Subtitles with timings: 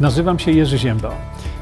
[0.00, 1.14] Nazywam się Jerzy Ziemba.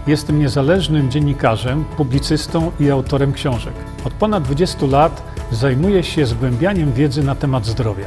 [0.06, 3.74] Jestem niezależnym dziennikarzem, publicystą i autorem książek.
[4.04, 8.06] Od ponad 20 lat zajmuję się zgłębianiem wiedzy na temat zdrowia.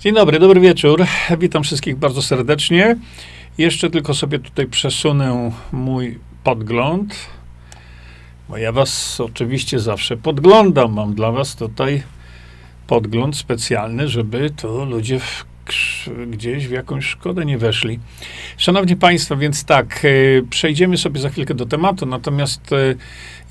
[0.00, 1.04] Dzień dobry, dobry wieczór.
[1.38, 2.96] Witam wszystkich bardzo serdecznie.
[3.58, 7.14] Jeszcze tylko sobie tutaj przesunę mój podgląd,
[8.48, 10.92] bo ja was oczywiście zawsze podglądam.
[10.92, 12.02] Mam dla was tutaj
[12.88, 15.44] podgląd specjalny, żeby to ludzie w,
[16.26, 17.98] gdzieś w jakąś szkodę nie weszli.
[18.56, 20.08] Szanowni Państwo, więc tak, e,
[20.50, 22.94] przejdziemy sobie za chwilkę do tematu, natomiast e,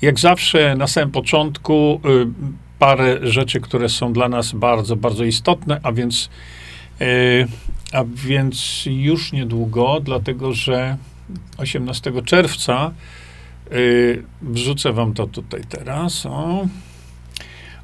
[0.02, 2.08] jak zawsze na samym początku e,
[2.78, 6.30] parę rzeczy, które są dla nas bardzo, bardzo istotne, a więc,
[7.92, 10.96] a więc już niedługo, dlatego że
[11.56, 12.92] 18 czerwca
[14.42, 16.26] wrzucę wam to tutaj teraz.
[16.26, 16.66] O.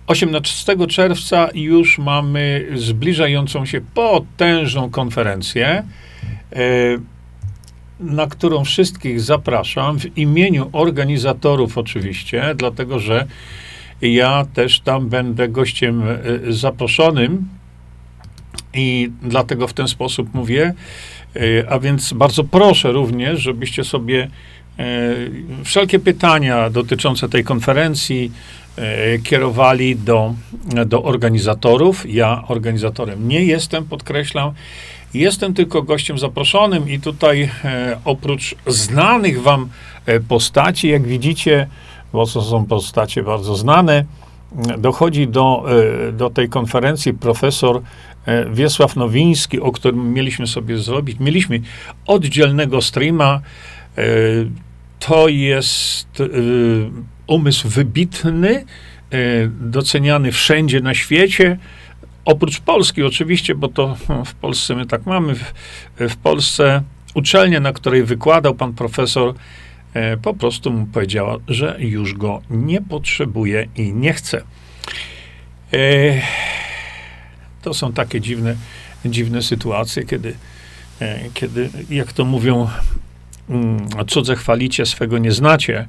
[0.07, 5.67] 18 czerwca już mamy zbliżającą się potężną konferencję,
[6.53, 6.59] e,
[8.01, 13.27] na którą wszystkich zapraszam w imieniu organizatorów oczywiście, dlatego że
[14.03, 16.17] ja też tam będę gościem e,
[16.53, 17.48] zaproszonym
[18.75, 20.75] i dlatego w ten sposób mówię.
[21.37, 24.31] E, a więc bardzo proszę również, żebyście sobie
[25.65, 28.33] wszelkie pytania dotyczące tej konferencji,
[29.25, 30.34] kierowali do,
[30.86, 32.14] do organizatorów.
[32.14, 34.53] Ja organizatorem nie jestem, podkreślam.
[35.14, 39.69] Jestem tylko gościem zaproszonym i tutaj e, oprócz znanych wam
[40.06, 41.69] e, postaci, jak widzicie,
[42.12, 44.05] bo to są postacie bardzo znane,
[44.78, 45.64] dochodzi do,
[46.12, 47.83] do tej konferencji profesor
[48.53, 51.20] Wiesław Nowiński, o którym mieliśmy sobie zrobić.
[51.20, 51.61] Mieliśmy
[52.06, 53.41] oddzielnego streama.
[54.98, 56.22] To jest
[57.27, 58.64] umysł wybitny,
[59.11, 59.17] e,
[59.48, 61.58] doceniany wszędzie na świecie,
[62.25, 65.34] oprócz Polski oczywiście, bo to w Polsce my tak mamy.
[65.34, 65.53] W,
[65.98, 66.83] w Polsce
[67.15, 69.34] uczelnia, na której wykładał pan profesor,
[69.94, 74.43] e, po prostu mu powiedziała, że już go nie potrzebuje i nie chce.
[75.72, 75.76] E,
[77.62, 78.56] to są takie dziwne,
[79.04, 80.34] dziwne sytuacje, kiedy,
[81.34, 82.69] kiedy jak to mówią,
[83.49, 85.87] mm, cudze chwalicie, swego nie znacie.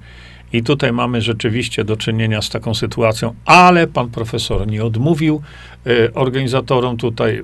[0.56, 5.42] I tutaj mamy rzeczywiście do czynienia z taką sytuacją, ale pan profesor nie odmówił.
[5.86, 7.44] E, organizatorom tutaj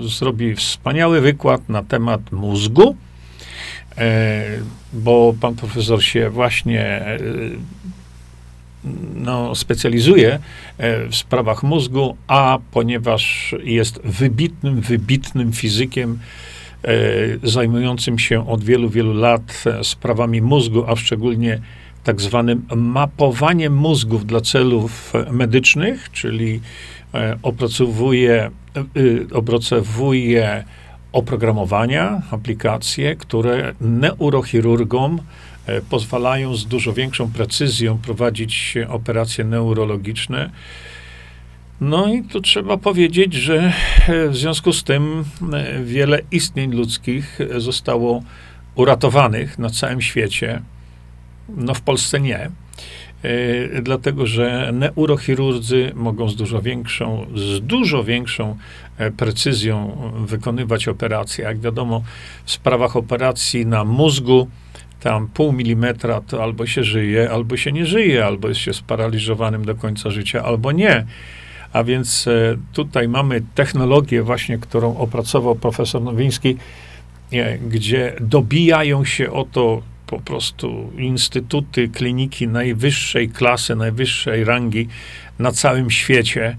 [0.00, 2.96] zrobi wspaniały wykład na temat mózgu,
[3.98, 4.42] e,
[4.92, 7.18] bo pan profesor się właśnie e,
[9.14, 10.38] no, specjalizuje
[11.10, 16.18] w sprawach mózgu, a ponieważ jest wybitnym, wybitnym fizykiem,
[17.42, 21.60] zajmującym się od wielu, wielu lat sprawami mózgu, a szczególnie
[22.04, 26.60] tak zwanym mapowaniem mózgów dla celów medycznych, czyli
[27.14, 30.64] e, opracowuje, e, opracowuje
[31.12, 35.20] oprogramowania, aplikacje, które neurochirurgom
[35.66, 40.50] e, pozwalają z dużo większą precyzją prowadzić operacje neurologiczne.
[41.80, 43.72] No i tu trzeba powiedzieć, że
[44.30, 45.24] w związku z tym
[45.84, 48.22] wiele istnień ludzkich zostało
[48.74, 50.62] uratowanych na całym świecie.
[51.48, 52.50] No w Polsce nie.
[53.22, 58.56] Yy, dlatego, że neurochirurdzy mogą z dużo większą, z dużo większą
[58.98, 59.96] e, precyzją
[60.26, 61.44] wykonywać operacje.
[61.44, 62.02] Jak wiadomo,
[62.44, 64.48] w sprawach operacji na mózgu,
[65.00, 69.64] tam pół milimetra to albo się żyje, albo się nie żyje, albo jest się sparaliżowanym
[69.64, 71.06] do końca życia, albo nie.
[71.72, 76.56] A więc e, tutaj mamy technologię właśnie, którą opracował profesor Nowiński,
[77.68, 84.88] gdzie dobijają się o to po prostu instytuty, kliniki najwyższej klasy, najwyższej rangi
[85.38, 86.56] na całym świecie.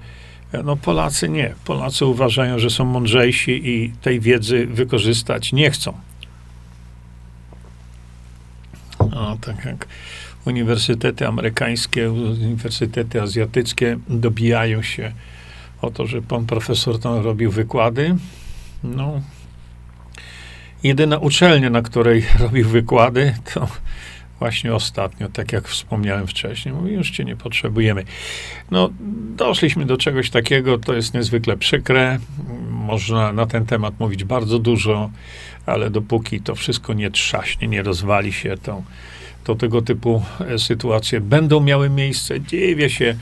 [0.63, 1.53] No Polacy nie.
[1.65, 5.93] Polacy uważają, że są mądrzejsi i tej wiedzy wykorzystać nie chcą.
[8.99, 9.87] O, tak jak
[10.45, 15.11] uniwersytety amerykańskie, uniwersytety azjatyckie dobijają się
[15.81, 18.15] o to, że pan profesor tam robił wykłady.
[18.83, 19.21] No,
[20.85, 23.67] Jedyna uczelnia, na której robił wykłady, to
[24.39, 28.03] właśnie ostatnio, tak jak wspomniałem wcześniej, mówi, już cię nie potrzebujemy.
[28.71, 28.89] No,
[29.35, 32.19] doszliśmy do czegoś takiego, to jest niezwykle przykre.
[32.69, 35.09] Można na ten temat mówić bardzo dużo,
[35.65, 38.83] ale dopóki to wszystko nie trzaśnie, nie rozwali się, to,
[39.43, 42.41] to tego typu e, sytuacje będą miały miejsce.
[42.41, 43.15] Dziwię się,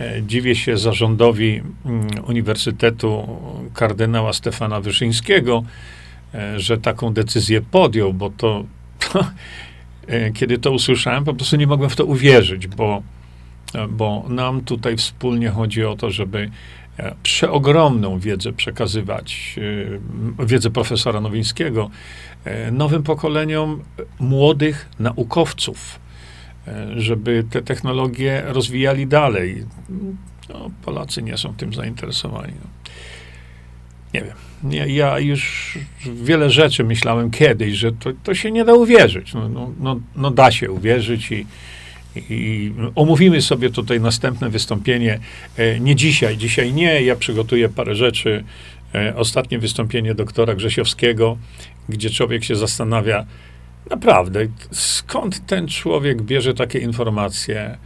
[0.00, 3.40] e, dziwię się zarządowi mm, Uniwersytetu
[3.74, 5.64] kardynała Stefana Wyszyńskiego,
[6.56, 8.64] że taką decyzję podjął, bo to,
[8.98, 9.24] to
[10.06, 13.02] e, kiedy to usłyszałem, po prostu nie mogłem w to uwierzyć, bo,
[13.88, 16.50] bo nam tutaj wspólnie chodzi o to, żeby
[16.98, 19.56] e, przeogromną wiedzę przekazywać,
[20.40, 21.90] e, wiedzę profesora Nowińskiego,
[22.44, 23.82] e, nowym pokoleniom
[24.18, 26.00] młodych naukowców,
[26.96, 29.64] żeby te technologie rozwijali dalej.
[30.48, 32.52] No, Polacy nie są tym zainteresowani.
[34.14, 34.49] Nie wiem.
[34.64, 39.34] Ja, ja już wiele rzeczy myślałem kiedyś, że to, to się nie da uwierzyć.
[39.34, 41.46] No, no, no, no da się uwierzyć i,
[42.30, 45.18] i omówimy sobie tutaj następne wystąpienie.
[45.56, 47.02] E, nie dzisiaj, dzisiaj nie.
[47.02, 48.44] Ja przygotuję parę rzeczy.
[48.94, 51.38] E, ostatnie wystąpienie doktora Grzesiowskiego,
[51.88, 53.26] gdzie człowiek się zastanawia,
[53.90, 54.40] naprawdę,
[54.70, 57.78] skąd ten człowiek bierze takie informacje.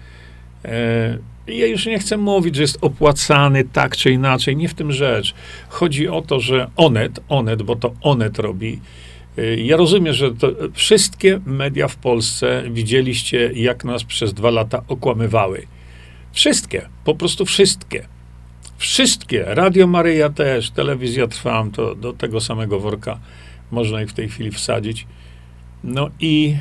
[1.47, 5.35] Ja już nie chcę mówić, że jest opłacany tak czy inaczej, nie w tym rzecz.
[5.69, 8.81] Chodzi o to, że Onet, Onet, bo to Onet robi,
[9.39, 10.31] y, ja rozumiem, że
[10.73, 15.67] wszystkie media w Polsce widzieliście, jak nas przez dwa lata okłamywały.
[16.33, 18.09] Wszystkie, po prostu wszystkie.
[18.79, 19.45] Wszystkie.
[19.47, 23.19] Radio Maryja też, telewizja Trwam, to do tego samego worka
[23.71, 25.07] można ich w tej chwili wsadzić.
[25.85, 26.57] No i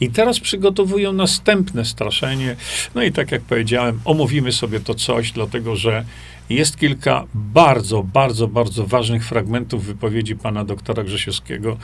[0.00, 2.56] i teraz przygotowują następne straszenie.
[2.94, 6.04] No i tak jak powiedziałem, omówimy sobie to coś, dlatego że
[6.50, 11.76] jest kilka bardzo, bardzo, bardzo ważnych fragmentów wypowiedzi pana doktora Grzesiowskiego,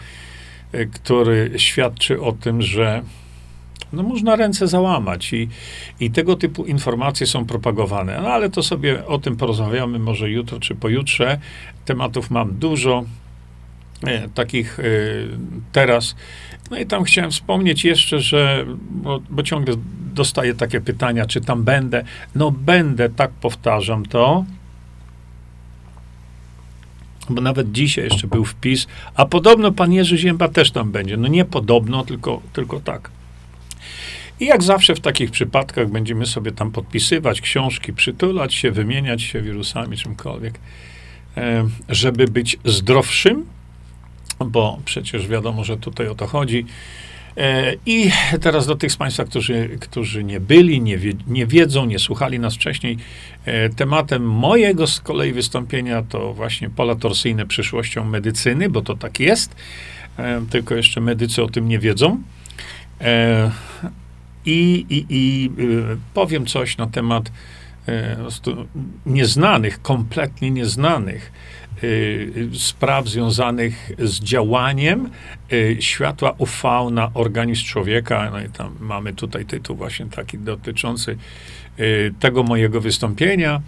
[0.73, 3.03] e, który świadczy o tym, że
[3.93, 5.49] no można ręce załamać i,
[6.01, 8.21] i tego typu informacje są propagowane.
[8.23, 11.39] No ale to sobie o tym porozmawiamy może jutro czy pojutrze.
[11.85, 13.05] Tematów mam dużo.
[14.03, 14.83] E, takich e,
[15.73, 16.17] teraz.
[16.71, 19.75] No i tam chciałem wspomnieć jeszcze, że, bo, bo, ciągle
[20.15, 22.05] dostaję takie pytania, czy tam będę.
[22.35, 24.45] No będę, tak powtarzam to.
[27.31, 31.17] Bo nawet dzisiaj jeszcze był wpis, a podobno pan Jerzy Zięba też tam będzie.
[31.17, 33.11] No nie podobno, tylko, tylko tak.
[34.41, 39.41] I jak zawsze w takich przypadkach będziemy sobie tam podpisywać książki, przytulać się, wymieniać się
[39.41, 40.59] wirusami, czymkolwiek,
[41.37, 43.47] e, żeby być zdrowszym,
[44.51, 46.67] bo przecież wiadomo, że tutaj o to chodzi.
[47.37, 48.11] E, I
[48.41, 52.39] teraz do tych z Państwa, którzy, którzy nie byli, nie, wie, nie wiedzą, nie słuchali
[52.39, 52.99] nas wcześniej,
[53.45, 59.21] e, tematem mojego z kolei wystąpienia to właśnie pola torsyjne przyszłością medycyny, bo to tak
[59.21, 59.57] jest,
[60.17, 62.23] e, tylko jeszcze medycy o tym nie wiedzą.
[64.47, 65.51] I, i, i
[66.15, 67.33] powiem coś na temat
[69.07, 71.33] nieznanych, kompletnie nieznanych
[72.59, 75.11] spraw związanych z działaniem
[75.53, 78.31] y, światła UV na organizm człowieka.
[78.33, 81.17] No i tam mamy tutaj tytuł właśnie taki dotyczący
[81.79, 83.61] y, tego mojego wystąpienia.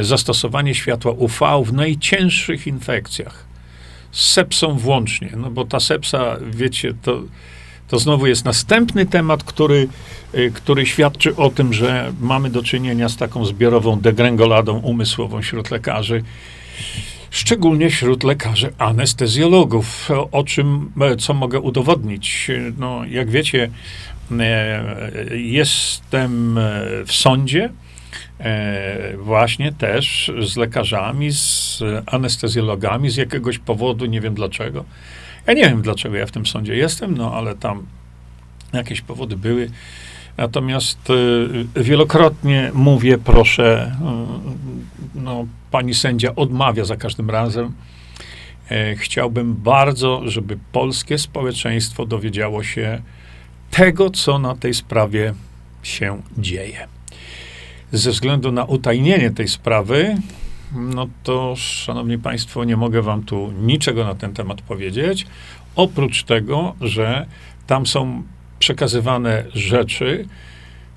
[0.00, 3.44] Zastosowanie światła UV w najcięższych infekcjach.
[4.12, 7.22] Z sepsą włącznie, no bo ta sepsa, wiecie, to,
[7.88, 9.88] to znowu jest następny temat, który,
[10.54, 16.22] który świadczy o tym, że mamy do czynienia z taką zbiorową degrengoladą umysłową wśród lekarzy
[17.30, 20.08] szczególnie wśród lekarzy anestezjologów.
[20.32, 22.50] O czym, e, co mogę udowodnić?
[22.78, 23.70] No, jak wiecie,
[24.40, 27.70] e, jestem e, w sądzie
[29.18, 34.84] właśnie też z lekarzami, z anestezjologami z jakiegoś powodu, nie wiem dlaczego.
[35.46, 37.86] Ja nie wiem, dlaczego ja w tym sądzie jestem, no ale tam
[38.72, 39.70] jakieś powody były.
[40.38, 40.98] Natomiast
[41.76, 43.96] wielokrotnie mówię, proszę,
[45.14, 47.72] no, pani sędzia odmawia za każdym razem.
[48.70, 53.02] E, chciałbym bardzo, żeby polskie społeczeństwo dowiedziało się
[53.70, 55.34] tego, co na tej sprawie
[55.82, 56.88] się dzieje.
[57.92, 60.16] Ze względu na utajnienie tej sprawy,
[60.72, 65.26] no to, szanowni państwo, nie mogę wam tu niczego na ten temat powiedzieć,
[65.76, 67.26] oprócz tego, że
[67.66, 68.22] tam są
[68.58, 70.28] przekazywane rzeczy,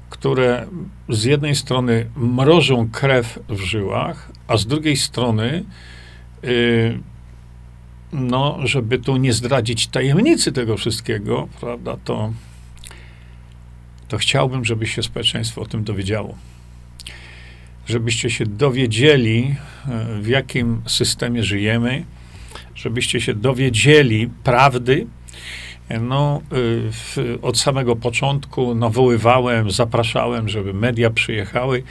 [0.09, 0.67] które
[1.09, 5.63] z jednej strony mrożą krew w żyłach, a z drugiej strony,
[6.43, 6.99] yy,
[8.13, 12.33] no, żeby tu nie zdradzić tajemnicy tego wszystkiego, prawda, to,
[14.07, 16.35] to chciałbym, żeby się społeczeństwo o tym dowiedziało.
[17.87, 19.55] Żebyście się dowiedzieli,
[20.21, 22.05] w jakim systemie żyjemy,
[22.75, 25.07] żebyście się dowiedzieli prawdy,
[26.01, 26.41] no,
[27.17, 31.83] y, od samego początku nawoływałem, zapraszałem, żeby media przyjechały.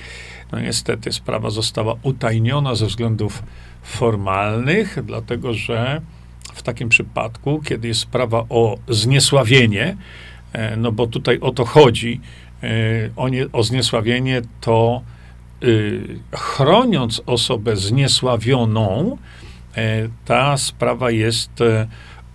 [0.53, 3.43] No niestety sprawa została utajniona ze względów
[3.83, 6.01] formalnych, dlatego że
[6.55, 9.97] w takim przypadku, kiedy jest sprawa o zniesławienie,
[10.53, 12.21] e, no bo tutaj o to chodzi,
[12.63, 12.67] e,
[13.17, 15.03] o, nie, o zniesławienie, to
[15.63, 19.17] y, chroniąc osobę zniesławioną,
[19.77, 21.51] e, ta sprawa jest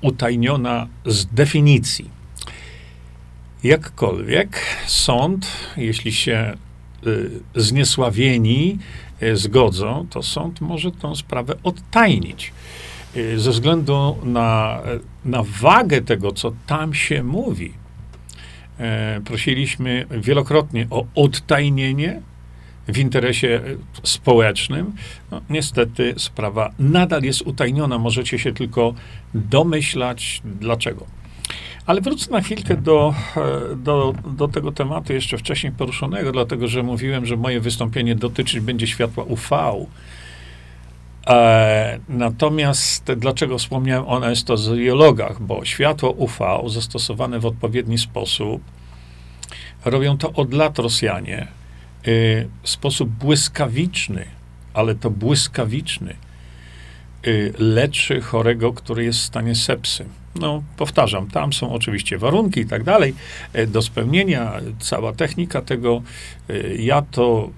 [0.05, 2.09] utajniona z definicji.
[3.63, 5.47] Jakkolwiek sąd,
[5.77, 6.57] jeśli się
[7.55, 8.77] zniesławieni
[9.33, 12.53] zgodzą, to sąd może tę sprawę odtajnić.
[13.35, 14.81] Ze względu na,
[15.25, 17.73] na wagę tego, co tam się mówi,
[19.25, 22.21] prosiliśmy wielokrotnie o odtajnienie
[22.87, 23.61] w interesie
[24.03, 24.93] społecznym.
[25.31, 27.97] No, niestety sprawa nadal jest utajniona.
[27.97, 28.93] Możecie się tylko
[29.33, 31.05] domyślać, dlaczego.
[31.85, 36.83] Ale wrócę na chwilkę do, e, do, do tego tematu jeszcze wcześniej poruszonego, dlatego że
[36.83, 39.49] mówiłem, że moje wystąpienie dotyczyć będzie światła UV.
[41.27, 45.41] E, natomiast dlaczego wspomniałem o anestezjologach?
[45.41, 48.61] Bo światło UV zastosowane w odpowiedni sposób
[49.85, 51.47] robią to od lat Rosjanie
[52.63, 54.25] w sposób błyskawiczny,
[54.73, 56.15] ale to błyskawiczny
[57.27, 60.05] y, leczy chorego, który jest w stanie sepsy.
[60.35, 63.13] No, powtarzam, tam są oczywiście warunki i tak dalej
[63.55, 66.01] y, do spełnienia, cała technika tego.
[66.79, 67.49] Ja to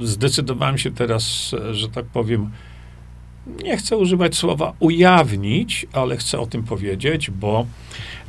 [0.00, 2.50] zdecydowałem się teraz, że tak powiem,
[3.46, 7.66] nie chcę używać słowa ujawnić, ale chcę o tym powiedzieć, bo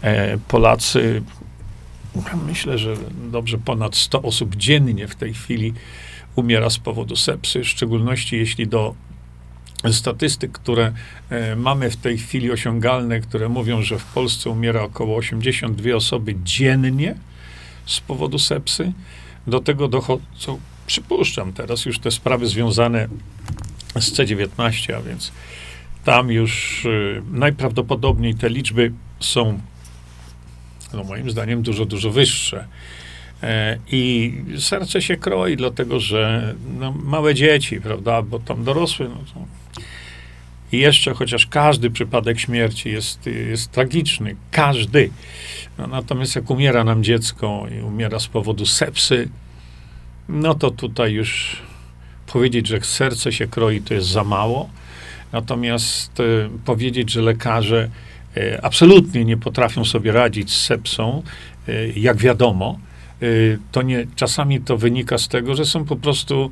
[0.02, 1.22] e, Polacy
[2.48, 2.96] Myślę, że
[3.32, 5.74] dobrze ponad 100 osób dziennie w tej chwili
[6.36, 8.96] umiera z powodu sepsy, w szczególności jeśli do
[9.92, 10.94] statystyk, które
[11.30, 16.36] e, mamy w tej chwili osiągalne, które mówią, że w Polsce umiera około 82 osoby
[16.44, 17.16] dziennie
[17.86, 18.94] z powodu sepsy.
[19.48, 23.08] Do tego dochodzą, przypuszczam teraz już te sprawy związane
[23.96, 25.32] z C19, a więc
[26.04, 26.90] tam już e,
[27.32, 29.60] najprawdopodobniej te liczby są
[30.94, 32.68] no moim zdaniem dużo, dużo wyższe.
[33.44, 39.16] E, I serce się kroi, dlatego że no, małe dzieci, prawda, bo tam dorosły, no
[39.34, 39.46] to...
[40.72, 45.10] I jeszcze, chociaż każdy przypadek śmierci jest, jest tragiczny, każdy.
[45.78, 49.30] No, natomiast jak umiera nam dziecko i umiera z powodu sepsy,
[50.30, 51.62] no to tutaj już
[52.28, 54.70] powiedzieć, że serce się kroi, to jest za mało.
[55.32, 57.90] Natomiast y, powiedzieć, że lekarze
[58.62, 61.24] absolutnie nie potrafią sobie radzić z sepsą,
[61.68, 62.80] e, jak wiadomo.
[63.22, 63.26] E,
[63.72, 66.52] to nie, czasami to wynika z tego, że są po prostu,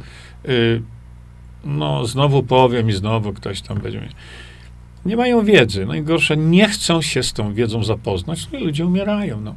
[1.64, 4.10] no znowu powiem i znowu ktoś tam będzie.
[5.06, 5.86] Nie mają wiedzy.
[5.86, 9.42] No i gorsze, nie chcą się z tą wiedzą zapoznać, no i ludzie umierają.
[9.42, 9.56] No.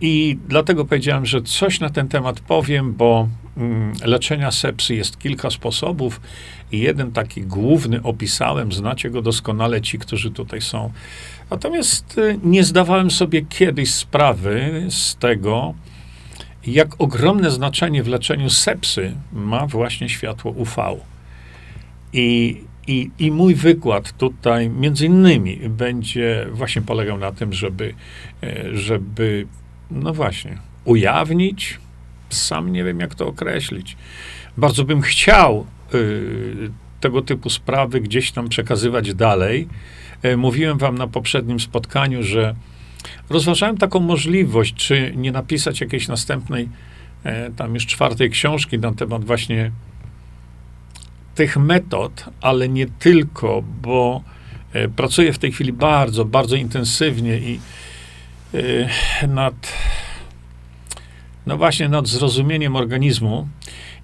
[0.00, 5.50] I dlatego powiedziałem, że coś na ten temat powiem, bo mm, leczenia sepsy jest kilka
[5.50, 6.20] sposobów
[6.72, 10.92] i jeden taki główny opisałem, znacie go doskonale ci, którzy tutaj są.
[11.50, 15.74] Natomiast y, nie zdawałem sobie kiedyś sprawy z tego,
[16.66, 20.96] jak ogromne znaczenie w leczeniu sepsy ma właśnie światło UV.
[22.12, 27.94] I, i, i mój wykład tutaj między innymi będzie właśnie polegał na tym, żeby,
[28.42, 29.46] e, żeby
[29.90, 31.80] no właśnie, ujawnić,
[32.30, 33.96] sam nie wiem jak to określić.
[34.56, 36.70] Bardzo bym chciał Y,
[37.00, 39.68] tego typu sprawy gdzieś tam przekazywać dalej.
[40.22, 42.54] E, mówiłem wam na poprzednim spotkaniu, że
[43.30, 46.68] rozważałem taką możliwość, czy nie napisać jakiejś następnej,
[47.24, 49.70] e, tam już czwartej książki na temat właśnie
[51.34, 54.22] tych metod, ale nie tylko, bo
[54.72, 57.60] e, pracuję w tej chwili bardzo, bardzo intensywnie i
[59.28, 59.54] nad,
[61.46, 63.48] no właśnie nad zrozumieniem organizmu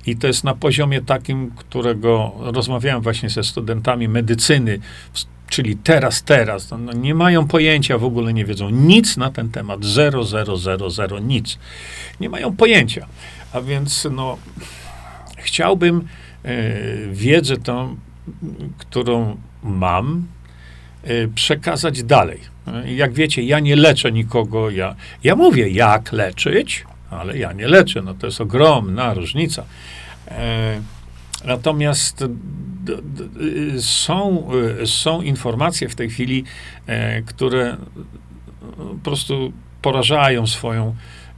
[0.06, 4.78] i to jest na poziomie takim, którego rozmawiałem właśnie ze studentami medycyny,
[5.48, 6.70] czyli teraz, teraz.
[6.70, 9.84] No, no, nie mają pojęcia, w ogóle nie wiedzą nic na ten temat.
[9.84, 11.58] Zero, zero, zero, zero, nic.
[12.20, 13.06] Nie mają pojęcia.
[13.52, 14.38] A więc no,
[15.38, 16.02] chciałbym e,
[17.12, 17.96] wiedzę tą,
[18.78, 20.26] którą mam,
[21.02, 22.40] e, przekazać dalej.
[22.86, 28.02] Jak wiecie, ja nie leczę nikogo, ja, ja mówię, jak leczyć, ale ja nie leczę.
[28.02, 29.64] No to jest ogromna różnica.
[30.28, 30.80] E,
[31.44, 32.24] natomiast
[33.80, 34.50] są,
[34.84, 36.44] są informacje w tej chwili,
[36.86, 37.76] e, które
[38.76, 39.52] po prostu
[39.82, 40.94] porażają swoją,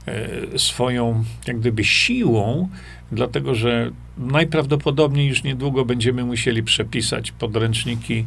[0.07, 2.69] e, swoją jak gdyby siłą,
[3.11, 8.25] dlatego że najprawdopodobniej już niedługo będziemy musieli przepisać podręczniki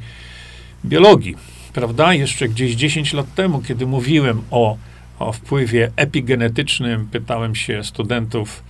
[0.84, 1.36] biologii.
[1.72, 2.14] Prawda?
[2.14, 4.76] Jeszcze gdzieś 10 lat temu, kiedy mówiłem o,
[5.18, 8.62] o wpływie epigenetycznym, pytałem się studentów,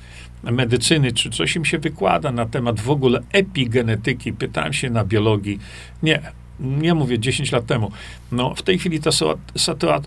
[0.42, 4.32] medycyny, czy coś im się wykłada na temat w ogóle epigenetyki.
[4.32, 5.58] Pytałem się na biologii.
[6.02, 6.22] Nie,
[6.60, 7.92] nie mówię 10 lat temu.
[8.32, 9.10] No, w tej chwili ta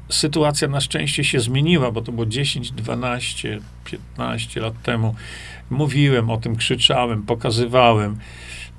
[0.10, 5.16] sytuacja na szczęście się zmieniła, bo to było 10, 12, 15 lat temu.
[5.70, 8.18] Mówiłem o tym, krzyczałem, pokazywałem.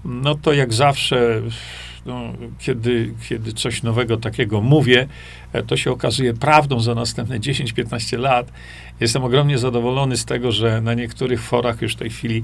[0.04, 1.42] No to jak zawsze
[2.06, 5.06] no, kiedy, kiedy coś nowego takiego mówię,
[5.52, 8.52] e, to się okazuje prawdą za następne 10-15 lat.
[9.00, 12.42] Jestem ogromnie zadowolony z tego, że na niektórych forach już w tej chwili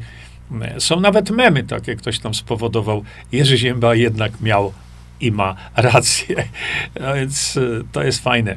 [0.78, 3.04] są nawet memy, tak jak ktoś tam spowodował.
[3.32, 4.72] Jerzy Zięba jednak miał
[5.20, 6.44] i ma rację.
[7.08, 7.60] A więc e,
[7.92, 8.56] to jest fajne.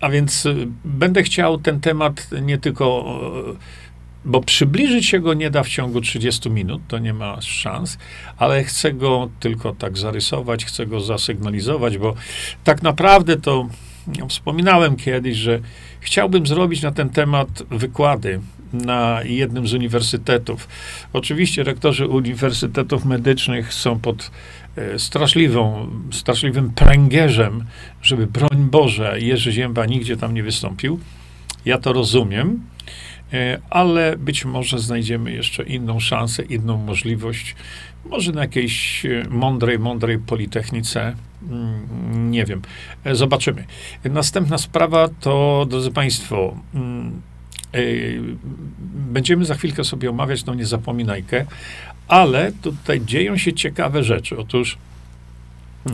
[0.00, 0.54] A więc e,
[0.84, 3.04] będę chciał ten temat nie tylko,
[4.24, 7.98] bo przybliżyć się go nie da w ciągu 30 minut, to nie ma szans,
[8.36, 12.14] ale chcę go tylko tak zarysować, chcę go zasygnalizować, bo
[12.64, 13.68] tak naprawdę to
[14.18, 15.60] no, wspominałem kiedyś, że
[16.00, 18.40] chciałbym zrobić na ten temat wykłady
[18.72, 20.68] na jednym z uniwersytetów.
[21.12, 24.30] Oczywiście rektorzy uniwersytetów medycznych są pod
[24.98, 27.64] straszliwą, straszliwym pręgierzem,
[28.02, 31.00] żeby broń Boże, Jerzy Zięba nigdzie tam nie wystąpił.
[31.64, 32.60] Ja to rozumiem,
[33.32, 37.56] e, ale być może znajdziemy jeszcze inną szansę, inną możliwość.
[38.04, 41.14] Może na jakiejś e, mądrej, mądrej politechnice.
[41.48, 42.62] Mm, nie wiem.
[43.12, 43.64] Zobaczymy.
[44.04, 47.20] Następna sprawa to, drodzy Państwo, mm,
[49.12, 51.46] Będziemy za chwilkę sobie omawiać tą niezapominajkę,
[52.10, 54.38] ale tutaj dzieją się ciekawe rzeczy.
[54.38, 54.78] Otóż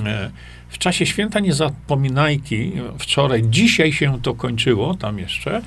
[0.06, 0.30] e,
[0.68, 5.62] w czasie święta niezapominajki, wczoraj, dzisiaj się to kończyło, tam jeszcze,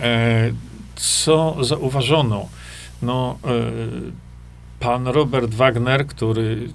[0.00, 0.50] e,
[0.94, 2.48] co zauważono?
[3.02, 3.48] No, e,
[4.80, 6.68] pan Robert Wagner, który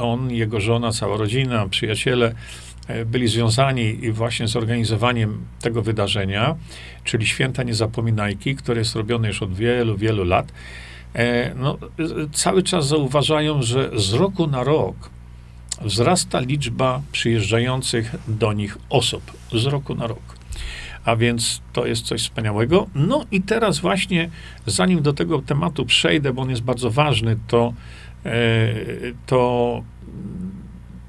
[0.00, 2.34] on, jego żona, cała rodzina, przyjaciele,
[3.06, 6.56] byli związani właśnie z organizowaniem tego wydarzenia,
[7.04, 10.52] czyli Święta Niezapominajki, które jest robione już od wielu, wielu lat,
[11.56, 11.78] no,
[12.32, 15.10] cały czas zauważają, że z roku na rok
[15.80, 19.22] wzrasta liczba przyjeżdżających do nich osób.
[19.52, 20.40] Z roku na rok.
[21.04, 22.86] A więc to jest coś wspaniałego.
[22.94, 24.30] No i teraz właśnie,
[24.66, 27.74] zanim do tego tematu przejdę, bo on jest bardzo ważny, to,
[28.24, 28.74] e,
[29.26, 29.82] to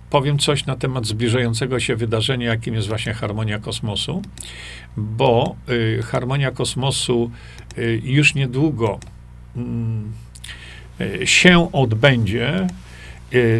[0.09, 4.21] powiem coś na temat zbliżającego się wydarzenia, jakim jest właśnie harmonia kosmosu,
[4.97, 7.31] bo y, harmonia kosmosu
[7.77, 8.99] y, już niedługo
[11.25, 12.67] się odbędzie.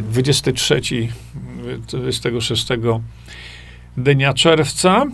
[0.04, 0.82] 23,
[1.88, 2.68] 26
[3.98, 5.06] dnia czerwca.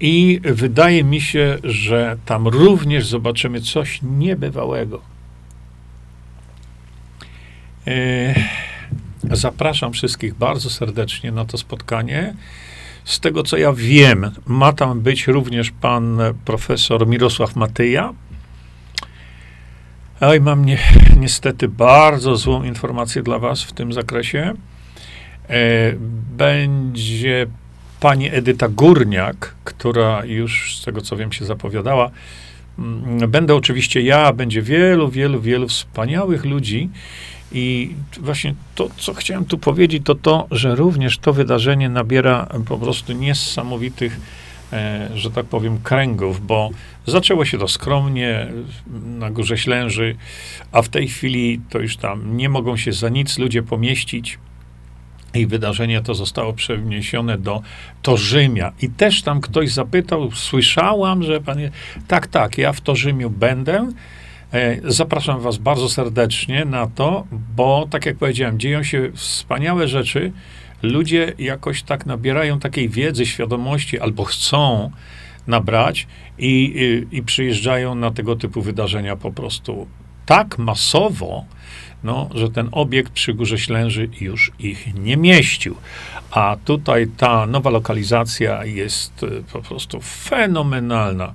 [0.00, 5.00] I wydaje mi się, że tam również zobaczymy coś niebywałego.
[9.30, 12.34] Zapraszam wszystkich bardzo serdecznie na to spotkanie.
[13.04, 18.14] Z tego co ja wiem, ma tam być również pan profesor Mirosław Matyja.
[20.20, 20.78] Oj, mam nie,
[21.16, 24.52] niestety bardzo złą informację dla was w tym zakresie.
[25.48, 25.92] E,
[26.36, 27.46] będzie
[28.00, 32.10] pani Edyta Górniak, która już z tego co wiem się zapowiadała.
[32.78, 36.90] Mm, będę oczywiście ja, będzie wielu, wielu, wielu wspaniałych ludzi.
[37.52, 42.78] I właśnie to, co chciałem tu powiedzieć, to to, że również to wydarzenie nabiera po
[42.78, 44.20] prostu niesamowitych,
[45.14, 46.70] że tak powiem, kręgów, bo
[47.06, 48.46] zaczęło się to skromnie
[49.04, 50.16] na Górze Ślęży,
[50.72, 54.38] a w tej chwili to już tam nie mogą się za nic ludzie pomieścić.
[55.34, 57.62] I wydarzenie to zostało przeniesione do
[58.02, 58.72] Torzymia.
[58.82, 61.70] I też tam ktoś zapytał, słyszałam, że panie,
[62.08, 63.88] tak, tak, ja w Torzymiu będę,
[64.52, 70.32] E, zapraszam Was bardzo serdecznie na to, bo tak jak powiedziałem, dzieją się wspaniałe rzeczy.
[70.82, 74.90] Ludzie jakoś tak nabierają takiej wiedzy, świadomości albo chcą
[75.46, 76.06] nabrać
[76.38, 76.74] i,
[77.12, 79.86] i, i przyjeżdżają na tego typu wydarzenia po prostu
[80.26, 81.44] tak masowo,
[82.04, 85.76] no, że ten obiekt przy Górze Ślęży już ich nie mieścił.
[86.30, 91.34] A tutaj ta nowa lokalizacja jest e, po prostu fenomenalna.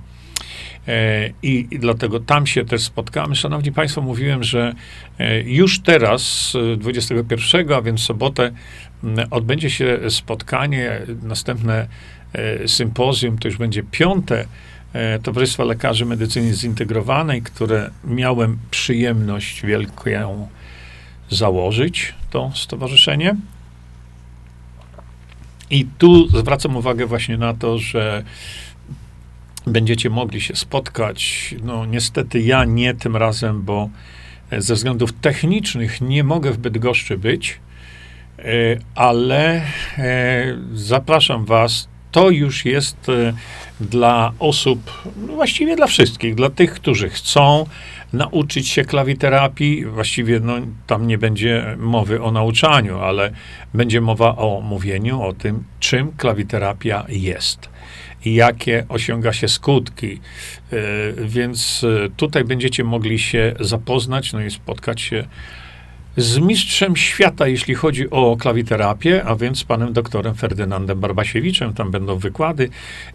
[0.88, 3.36] E, I, dlatego tam się też spotkamy.
[3.36, 4.74] Szanowni Państwo, mówiłem, że
[5.18, 8.52] e, już teraz, 21, a więc sobotę,
[9.30, 11.86] odbędzie się spotkanie, następne
[12.32, 14.46] e, sympozjum, to już będzie piąte
[15.22, 20.48] Towarzystwa Lekarzy Medycyny Zintegrowanej, które miałem przyjemność wielką
[21.30, 23.36] założyć, to stowarzyszenie.
[25.70, 28.24] I tu zwracam uwagę właśnie na to, że
[29.66, 31.54] będziecie mogli się spotkać.
[31.62, 33.88] No niestety ja nie tym razem, bo
[34.50, 37.60] e, ze względów technicznych nie mogę w Bydgoszczy być,
[38.38, 38.42] e,
[38.94, 39.62] ale
[39.98, 41.88] e, zapraszam was.
[42.12, 42.96] To już jest
[43.80, 47.66] dla osób, no właściwie dla wszystkich, dla tych, którzy chcą
[48.12, 49.84] nauczyć się klawiterapii.
[49.84, 50.54] Właściwie no,
[50.86, 53.30] tam nie będzie mowy o nauczaniu, ale
[53.74, 57.68] będzie mowa o mówieniu o tym, czym klawiterapia jest
[58.24, 60.20] jakie osiąga się skutki.
[60.72, 60.76] E,
[61.24, 65.26] więc e, tutaj będziecie mogli się zapoznać, no i spotkać się
[66.16, 71.74] z mistrzem świata, jeśli chodzi o klawiterapię, a więc panem doktorem Ferdynandem Barbasiewiczem.
[71.74, 72.70] Tam będą wykłady.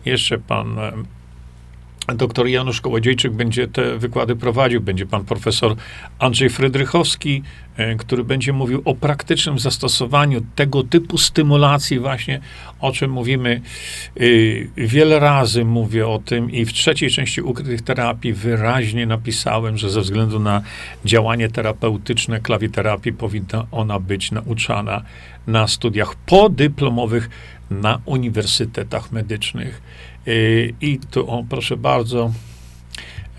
[0.05, 0.79] Jeszcze pan
[2.07, 4.81] Doktor Janusz Kołodziejczyk będzie te wykłady prowadził.
[4.81, 5.75] Będzie pan profesor
[6.19, 7.43] Andrzej Frydrychowski,
[7.77, 12.39] e, który będzie mówił o praktycznym zastosowaniu tego typu stymulacji, właśnie
[12.79, 13.61] o czym mówimy.
[14.17, 14.21] E,
[14.77, 20.01] wiele razy mówię o tym i w trzeciej części ukrytych terapii wyraźnie napisałem, że ze
[20.01, 20.61] względu na
[21.05, 25.01] działanie terapeutyczne klawiterapii powinna ona być nauczana
[25.47, 27.29] na studiach podyplomowych
[27.71, 29.81] na uniwersytetach medycznych.
[30.81, 32.31] I tu, o, proszę bardzo,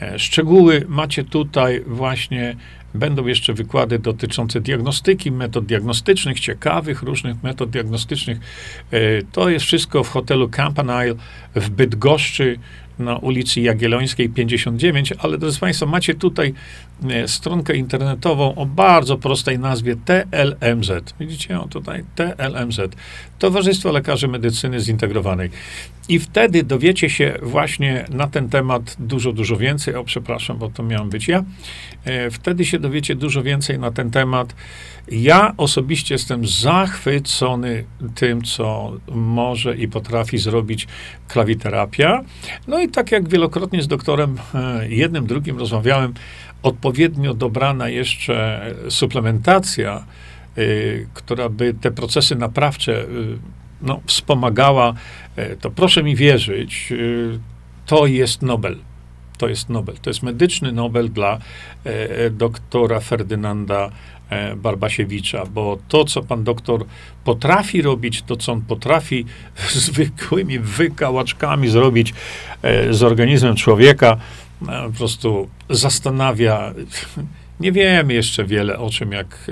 [0.01, 2.57] e, szczegóły macie tutaj właśnie.
[2.95, 8.39] Będą jeszcze wykłady dotyczące diagnostyki, metod diagnostycznych, ciekawych różnych metod diagnostycznych.
[8.91, 11.15] E, to jest wszystko w hotelu Campanile
[11.55, 12.59] w Bydgoszczy
[13.03, 16.55] na ulicy Jagiellońskiej 59, ale drodzy Państwo, macie tutaj
[17.11, 21.15] e, stronkę internetową o bardzo prostej nazwie TLMZ.
[21.21, 22.05] Widzicie ją tutaj?
[22.15, 22.81] TLMZ.
[23.39, 25.51] Towarzystwo Lekarzy Medycyny Zintegrowanej.
[26.09, 29.95] I wtedy dowiecie się właśnie na ten temat dużo, dużo więcej.
[29.95, 31.45] O, przepraszam, bo to miałem być ja.
[32.05, 34.55] E, wtedy się dowiecie dużo więcej na ten temat.
[35.09, 37.85] Ja osobiście jestem zachwycony
[38.15, 40.89] tym, co może i potrafi zrobić
[41.29, 42.25] klawiterapia.
[42.69, 46.15] No i tak jak wielokrotnie z doktorem e, jednym, drugim rozmawiałem,
[46.63, 50.05] odpowiednio dobrana jeszcze suplementacja,
[50.59, 53.07] y, która by te procesy naprawcze y,
[53.83, 54.95] no, wspomagała,
[55.61, 56.93] to proszę mi wierzyć,
[57.87, 58.77] to jest Nobel.
[59.39, 59.97] To jest Nobel.
[60.03, 61.39] To jest medyczny Nobel dla
[62.31, 63.91] doktora Ferdynanda
[64.57, 66.85] Barbasiewicza, bo to, co pan doktor
[67.25, 69.25] potrafi robić, to, co on potrafi
[69.87, 72.15] zwykłymi wykałaczkami zrobić
[72.91, 74.17] z organizmem człowieka,
[74.67, 76.73] po prostu zastanawia.
[77.61, 79.51] Nie wiemy jeszcze wiele o czym, jak,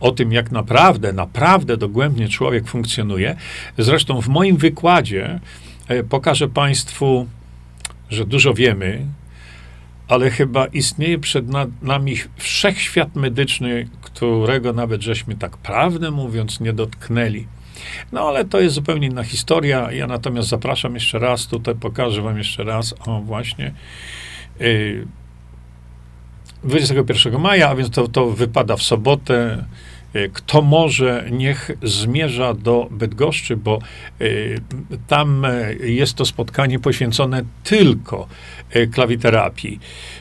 [0.00, 3.36] o tym, jak naprawdę, naprawdę dogłębnie człowiek funkcjonuje.
[3.78, 5.40] Zresztą w moim wykładzie
[5.88, 7.26] e, pokażę Państwu,
[8.10, 9.06] że dużo wiemy,
[10.08, 11.46] ale chyba istnieje przed
[11.82, 17.46] nami wszechświat medyczny, którego nawet żeśmy tak prawdę mówiąc nie dotknęli.
[18.12, 19.92] No ale to jest zupełnie inna historia.
[19.92, 23.72] Ja natomiast zapraszam jeszcze raz, tutaj pokażę Wam jeszcze raz, o właśnie,
[26.64, 29.64] 21 y, maja, a więc to, to wypada w sobotę.
[30.16, 33.78] Y, kto może, niech zmierza do Bydgoszczy, bo
[34.20, 34.60] y,
[35.06, 35.46] tam
[35.80, 38.28] jest to spotkanie poświęcone tylko
[38.92, 39.80] klawiterapii.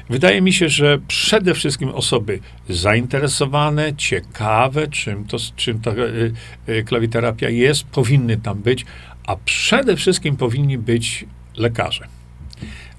[0.10, 5.92] Wydaje mi się, że przede wszystkim osoby zainteresowane, ciekawe, czym, to, czym ta
[6.86, 8.86] klawiterapia jest, powinny tam być,
[9.28, 11.26] a przede wszystkim powinni być
[11.58, 12.08] lekarze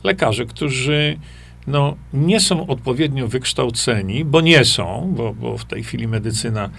[0.06, 1.18] lekarze, którzy
[1.66, 6.70] no, nie są odpowiednio wykształceni, bo nie są, bo, bo w tej chwili medycyna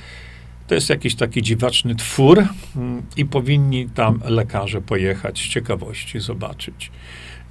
[0.68, 2.44] to jest jakiś taki dziwaczny twór
[2.76, 6.92] mm, i powinni tam lekarze pojechać z ciekawości, zobaczyć.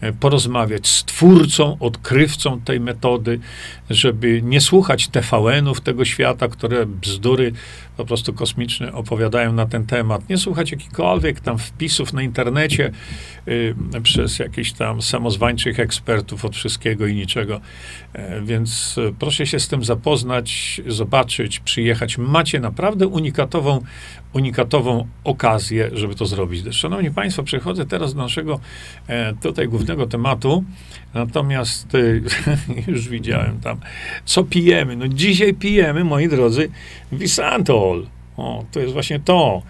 [0.00, 3.40] E, porozmawiać z twórcą, odkrywcą tej metody,
[3.90, 7.52] żeby nie słuchać TVN-ów tego świata, które bzdury
[7.96, 10.28] po prostu kosmiczne opowiadają na ten temat.
[10.28, 12.90] Nie słuchać jakichkolwiek tam wpisów na internecie
[13.48, 17.60] y, przez jakichś tam samozwańczych ekspertów od wszystkiego i niczego.
[18.12, 22.18] E, więc e, proszę się z tym zapoznać, zobaczyć, przyjechać.
[22.18, 23.80] Macie naprawdę unikatową,
[24.32, 26.74] unikatową okazję, żeby to zrobić.
[26.74, 28.60] Szanowni Państwo, przechodzę teraz do naszego
[29.06, 30.64] e, tutaj głównego tematu.
[31.14, 31.88] Natomiast
[32.88, 33.75] już widziałem tam,
[34.24, 34.96] co pijemy.
[34.96, 36.70] No dzisiaj pijemy, moi drodzy,
[37.12, 38.06] Visantol.
[38.36, 39.62] O, to jest właśnie to.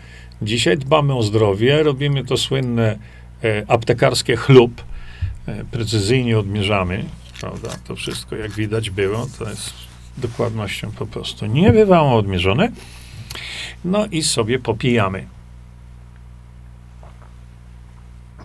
[0.42, 2.98] Dzisiaj dbamy o zdrowie, robimy to słynne
[3.44, 4.84] e, aptekarskie chlub.
[5.46, 7.04] E, precyzyjnie odmierzamy,
[7.40, 7.68] prawda?
[7.84, 9.74] To wszystko, jak widać było, to jest
[10.18, 12.72] dokładnością po prostu nie bywało odmierzone.
[13.84, 15.26] No i sobie popijamy.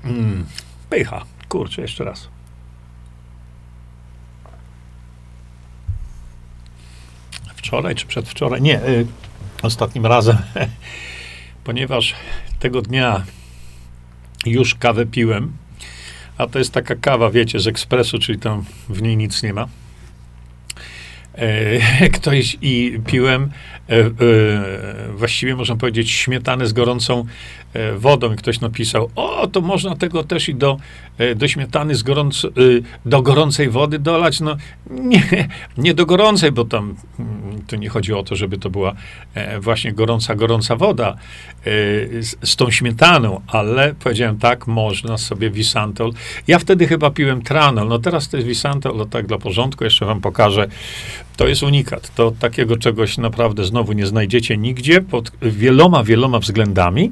[0.04, 0.46] Mm,
[0.90, 1.26] pycha.
[1.50, 2.28] Kurczę, jeszcze raz.
[7.62, 8.62] Wczoraj czy przedwczoraj?
[8.62, 9.08] Nie, y,
[9.62, 10.38] ostatnim razem,
[11.64, 12.16] ponieważ
[12.60, 13.24] tego dnia
[14.46, 15.52] już kawę piłem,
[16.38, 19.68] a to jest taka kawa, wiecie, z ekspresu, czyli tam w niej nic nie ma.
[21.36, 23.52] E, ktoś i piłem
[23.90, 24.12] e, e,
[25.16, 27.26] właściwie można powiedzieć śmietanę z gorącą
[27.98, 30.78] wodą i ktoś napisał, o, to można tego też i do,
[31.36, 32.48] do śmietany z gorąc,
[33.06, 34.40] do gorącej wody dolać.
[34.40, 34.58] No
[34.90, 36.96] nie, nie do gorącej, bo tam
[37.68, 38.94] tu nie chodzi o to, żeby to była
[39.34, 41.14] e, właśnie gorąca, gorąca woda e,
[42.24, 46.14] z, z, tą śmietaną, ale powiedziałem tak, można sobie Wisantol.
[46.48, 50.06] Ja wtedy chyba piłem Tranol, no teraz to jest Wisantol, no tak dla porządku, jeszcze
[50.06, 50.68] wam pokażę.
[51.38, 52.16] To jest unikat.
[52.16, 57.12] To takiego czegoś naprawdę znowu nie znajdziecie nigdzie pod wieloma, wieloma względami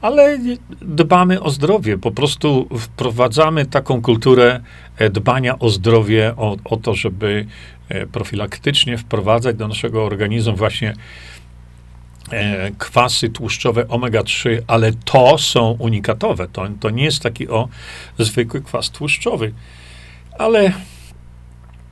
[0.00, 0.38] ale
[0.80, 1.98] dbamy o zdrowie.
[1.98, 4.60] Po prostu wprowadzamy taką kulturę
[4.96, 7.46] e, dbania o zdrowie, o, o to, żeby
[7.88, 10.94] e, profilaktycznie wprowadzać do naszego organizmu właśnie
[12.30, 16.48] e, kwasy tłuszczowe omega-3, ale to są unikatowe.
[16.48, 17.68] To, to nie jest taki o
[18.18, 19.52] zwykły kwas tłuszczowy.
[20.38, 20.72] Ale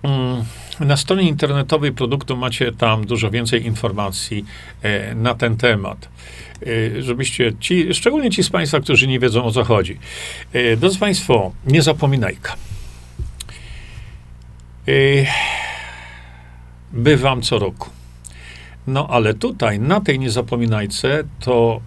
[0.02, 0.44] mm,
[0.80, 4.44] na stronie internetowej produktu macie tam dużo więcej informacji
[4.82, 6.08] e, na ten temat.
[6.96, 9.98] E, żebyście ci, szczególnie ci z Państwa, którzy nie wiedzą o co chodzi.
[10.52, 12.54] E, drodzy Państwo, nie zapominajka.
[16.92, 17.90] Bywam co roku.
[18.86, 21.80] No ale tutaj, na tej niezapominajce, to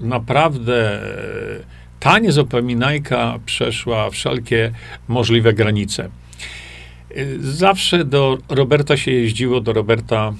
[0.00, 1.00] naprawdę
[2.00, 4.72] ta niezapominajka przeszła wszelkie
[5.08, 6.08] możliwe granice.
[7.40, 10.32] Zawsze do Roberta się jeździło, do Roberta,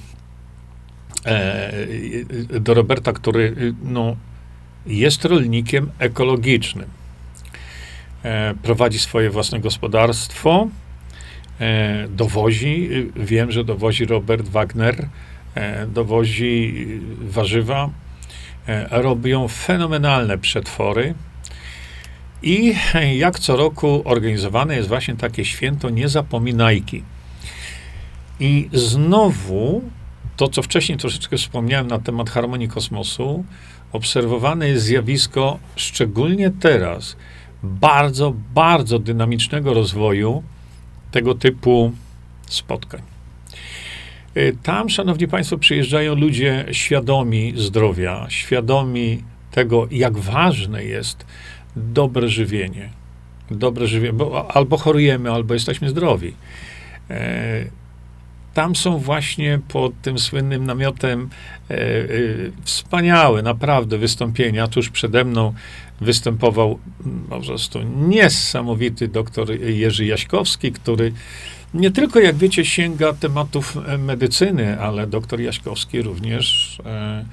[1.25, 1.71] e,
[2.59, 4.15] do Roberta, który no,
[4.85, 6.89] jest rolnikiem ekologicznym.
[8.23, 10.67] E, prowadzi swoje własne gospodarstwo,
[11.59, 15.07] e, dowozi, wiem, że dowozi Robert Wagner,
[15.87, 16.85] dowozi
[17.21, 17.89] warzywa,
[18.91, 21.13] robią fenomenalne przetwory,
[22.43, 22.75] i
[23.17, 27.03] jak co roku organizowane jest właśnie takie święto Niezapominajki.
[28.39, 29.81] I znowu
[30.37, 33.45] to, co wcześniej troszeczkę wspomniałem na temat harmonii kosmosu,
[33.91, 37.15] obserwowane jest zjawisko, szczególnie teraz,
[37.63, 40.43] bardzo, bardzo dynamicznego rozwoju
[41.11, 41.91] tego typu
[42.47, 43.01] spotkań.
[44.37, 51.25] Y, tam, szanowni państwo, przyjeżdżają ludzie świadomi zdrowia, świadomi tego, jak ważne jest
[51.75, 52.89] dobre żywienie.
[53.51, 56.33] Dobre żywienie, bo albo chorujemy, albo jesteśmy zdrowi.
[57.09, 57.65] E,
[58.53, 61.29] tam są właśnie pod tym słynnym namiotem
[61.69, 62.07] e, e,
[62.63, 64.67] wspaniałe, naprawdę wystąpienia.
[64.67, 65.53] Tuż przede mną
[66.01, 66.79] występował
[67.29, 71.13] po prostu niesamowity doktor Jerzy Jaśkowski, który
[71.73, 77.25] nie tylko, jak wiecie, sięga tematów medycyny, ale doktor Jaśkowski również e,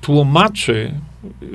[0.00, 0.94] tłumaczy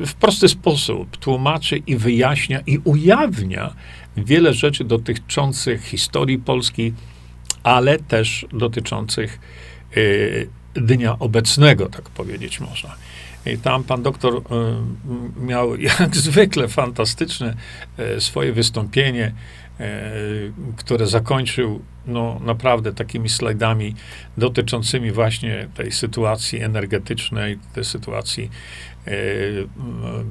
[0.05, 3.73] w prosty sposób, tłumaczy i wyjaśnia i ujawnia
[4.17, 6.93] wiele rzeczy dotyczących historii Polski,
[7.63, 9.39] ale też dotyczących
[9.97, 12.95] y, dnia obecnego, tak powiedzieć można.
[13.45, 14.41] I tam pan doktor y,
[15.45, 17.55] miał jak zwykle fantastyczne
[17.99, 19.34] y, swoje wystąpienie,
[20.77, 23.95] które zakończył no, naprawdę takimi slajdami
[24.38, 28.49] dotyczącymi właśnie tej sytuacji energetycznej, tej sytuacji
[29.07, 29.11] e,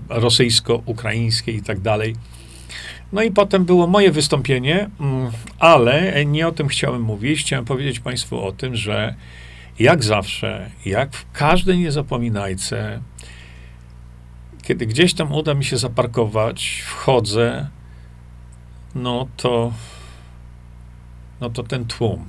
[0.08, 2.16] rosyjsko-ukraińskiej i tak dalej.
[3.12, 7.40] No i potem było moje wystąpienie, mm, ale nie o tym chciałem mówić.
[7.40, 9.14] Chciałem powiedzieć Państwu o tym, że
[9.78, 13.00] jak zawsze, jak w każdej niezapominajce,
[14.62, 17.68] kiedy gdzieś tam uda mi się zaparkować, wchodzę,
[18.94, 19.72] no to,
[21.40, 22.24] no to ten tłum.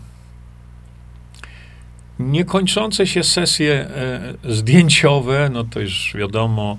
[2.20, 6.78] Niekończące się sesje e, zdjęciowe, no to już wiadomo,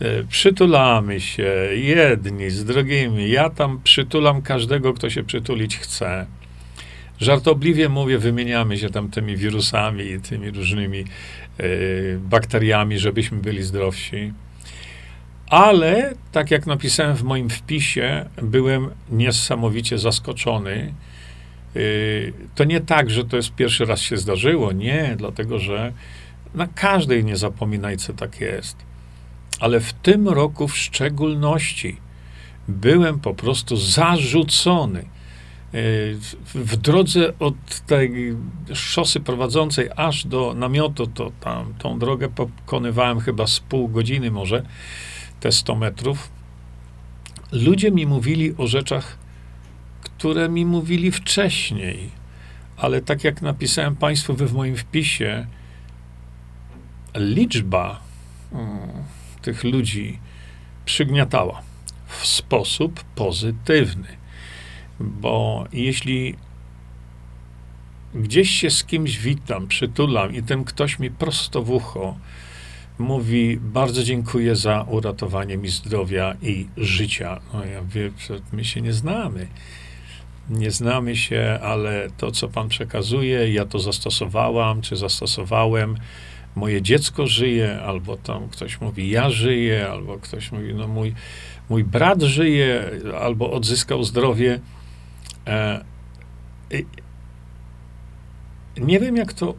[0.00, 3.30] e, przytulamy się jedni z drugimi.
[3.30, 6.26] Ja tam przytulam każdego, kto się przytulić chce.
[7.20, 11.64] Żartobliwie mówię, wymieniamy się tam tymi wirusami i tymi różnymi e,
[12.18, 14.32] bakteriami, żebyśmy byli zdrowsi.
[15.50, 20.94] Ale, tak jak napisałem w moim wpisie, byłem niesamowicie zaskoczony.
[21.76, 24.72] Y, to nie tak, że to jest pierwszy raz się zdarzyło.
[24.72, 25.92] Nie, dlatego że
[26.54, 28.76] na każdej niezapominajce tak jest.
[29.60, 31.96] Ale w tym roku w szczególności
[32.68, 35.04] byłem po prostu zarzucony.
[35.74, 36.18] Y,
[36.54, 38.36] w drodze od tej
[38.74, 44.62] szosy prowadzącej aż do namiotu, to tam tą drogę pokonywałem chyba z pół godziny może
[45.40, 46.30] te 100 metrów,
[47.52, 49.18] ludzie mi mówili o rzeczach,
[50.00, 52.10] które mi mówili wcześniej,
[52.76, 55.46] ale tak jak napisałem Państwu w moim wpisie,
[57.14, 58.00] liczba
[58.52, 59.04] hmm,
[59.42, 60.18] tych ludzi
[60.84, 61.62] przygniatała
[62.06, 64.08] w sposób pozytywny.
[65.00, 66.36] Bo jeśli
[68.14, 72.16] gdzieś się z kimś witam, przytulam i ten ktoś mi prosto w ucho
[73.00, 77.40] mówi, bardzo dziękuję za uratowanie mi zdrowia i życia.
[77.52, 78.12] No ja wiem,
[78.52, 79.46] my się nie znamy.
[80.50, 85.96] nie znamy się, ale to, co pan przekazuje, ja to zastosowałam, czy zastosowałem,
[86.54, 91.14] moje dziecko żyje, albo tam ktoś mówi, ja żyję, albo ktoś mówi, no mój,
[91.68, 94.60] mój brat żyje, albo odzyskał zdrowie.
[95.46, 95.84] E,
[98.76, 99.54] nie wiem, jak to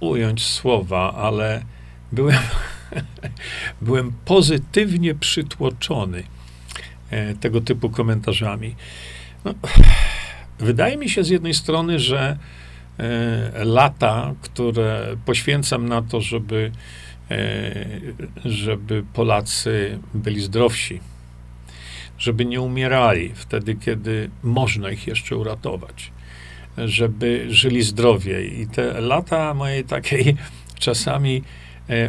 [0.00, 1.62] ująć słowa, ale
[2.12, 2.38] byłem,
[3.80, 6.22] byłem pozytywnie przytłoczony
[7.10, 8.74] e, tego typu komentarzami.
[9.44, 9.54] No,
[10.58, 12.38] wydaje mi się z jednej strony, że
[12.98, 16.72] e, lata, które poświęcam na to, żeby,
[17.30, 17.86] e,
[18.44, 21.00] żeby Polacy byli zdrowsi,
[22.18, 26.12] żeby nie umierali wtedy, kiedy można ich jeszcze uratować,
[26.78, 28.46] żeby żyli zdrowie.
[28.46, 30.36] I te lata mojej takiej
[30.78, 31.42] czasami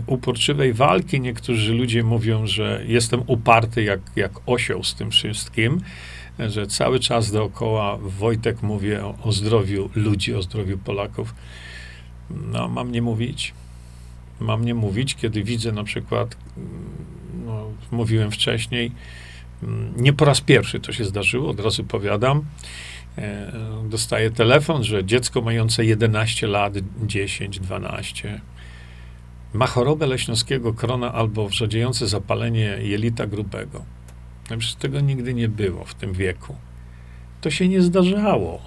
[0.08, 5.82] uporczywej walki, niektórzy ludzie mówią, że jestem uparty jak, jak osioł z tym wszystkim,
[6.40, 11.36] że cały czas dookoła Wojtek mówi o, o zdrowiu ludzi, o zdrowiu Polaków.
[12.30, 13.54] No, mam nie mówić.
[14.40, 16.38] Mam nie mówić, kiedy widzę na przykład,
[17.46, 18.92] no, mówiłem wcześniej,
[19.98, 22.46] nie po raz pierwszy to się zdarzyło, od razu powiadam.
[23.18, 23.52] E,
[23.90, 26.74] dostaję telefon, że dziecko mające 11 lat,
[27.06, 28.42] 10, 12
[29.54, 33.86] ma chorobę leśnoskiego krona albo wrzodziejące zapalenie jelita grubego.
[34.50, 36.56] No przecież tego nigdy nie było w tym wieku.
[37.42, 38.62] To się nie zdarzało.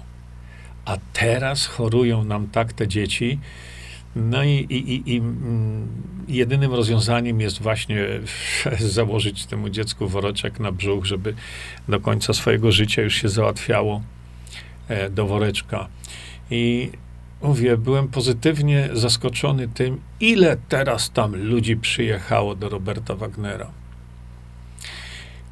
[0.85, 3.39] A teraz chorują nam tak te dzieci.
[4.15, 5.87] No i, i, i, i mm,
[6.27, 8.05] jedynym rozwiązaniem jest właśnie
[8.79, 11.35] założyć temu dziecku woreczek na brzuch, żeby
[11.87, 14.01] do końca swojego życia już się załatwiało
[14.87, 15.87] e, do woreczka.
[16.51, 16.91] I
[17.43, 23.71] mówię, byłem pozytywnie zaskoczony tym, ile teraz tam ludzi przyjechało do Roberta Wagnera.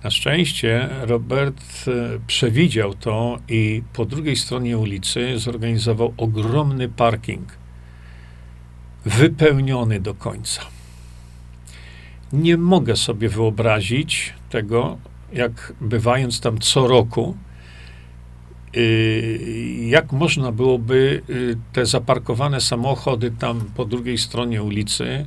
[0.03, 1.91] Na szczęście Robert e,
[2.27, 7.57] przewidział to i po drugiej stronie ulicy zorganizował ogromny parking,
[9.05, 10.61] wypełniony do końca.
[12.33, 14.97] Nie mogę sobie wyobrazić tego,
[15.33, 17.37] jak bywając tam co roku,
[19.85, 25.25] jak można byłoby y, te zaparkowane samochody tam po drugiej stronie ulicy,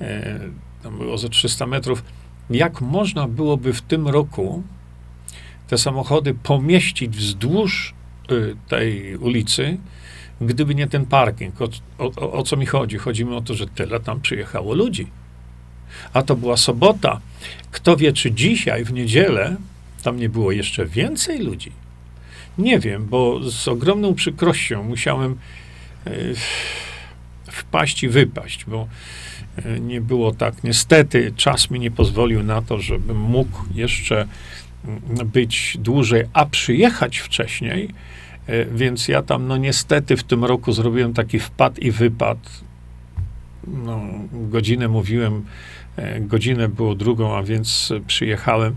[0.00, 0.40] e,
[0.82, 2.02] tam było ze 300 metrów,
[2.50, 4.62] jak można byłoby w tym roku
[5.68, 7.94] te samochody pomieścić wzdłuż
[8.30, 9.78] y, tej ulicy,
[10.40, 11.62] gdyby nie ten parking.
[11.62, 12.98] O, o, o, co mi chodzi?
[12.98, 15.06] Chodzi mi o to, że tyle tam przyjechało ludzi.
[16.12, 17.20] A to była sobota.
[17.70, 19.56] Kto wie, czy dzisiaj, w niedzielę,
[20.02, 21.72] tam nie było jeszcze więcej ludzi?
[22.58, 25.36] Nie wiem, bo z ogromną przykrością musiałem
[26.06, 26.34] y,
[27.50, 28.86] wpaść i wypaść, bo
[29.56, 30.64] E, nie było tak.
[30.64, 34.26] Niestety czas mi nie pozwolił na to, żebym mógł jeszcze
[34.84, 37.88] mm, być dłużej, a przyjechać wcześniej.
[38.46, 42.38] E, więc ja tam, no niestety w tym roku zrobiłem taki wpad i wypad.
[43.66, 44.00] No,
[44.32, 45.44] godzinę mówiłem,
[45.96, 48.74] e, godzinę było drugą, a więc przyjechałem.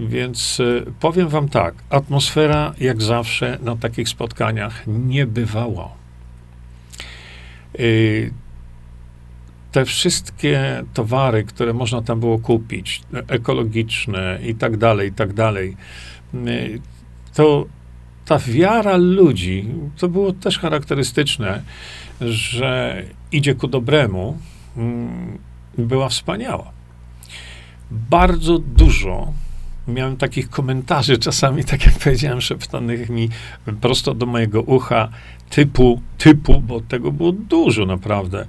[0.00, 0.62] Więc
[1.00, 5.88] powiem wam tak, atmosfera jak zawsze na takich spotkaniach nie bywała
[9.72, 15.76] te wszystkie towary, które można tam było kupić, ekologiczne i tak dalej, i tak dalej,
[16.34, 16.80] y,
[17.34, 17.66] to
[18.24, 21.62] ta wiara ludzi, to było też charakterystyczne,
[22.20, 24.38] że idzie ku dobremu,
[24.76, 25.38] mm,
[25.78, 26.72] była wspaniała.
[27.90, 29.32] Bardzo dużo
[29.88, 33.28] miałem takich komentarzy, czasami, tak jak powiedziałem, szeptanych mi
[33.80, 35.08] prosto do mojego ucha,
[35.50, 38.46] typu, typu, bo tego było dużo naprawdę.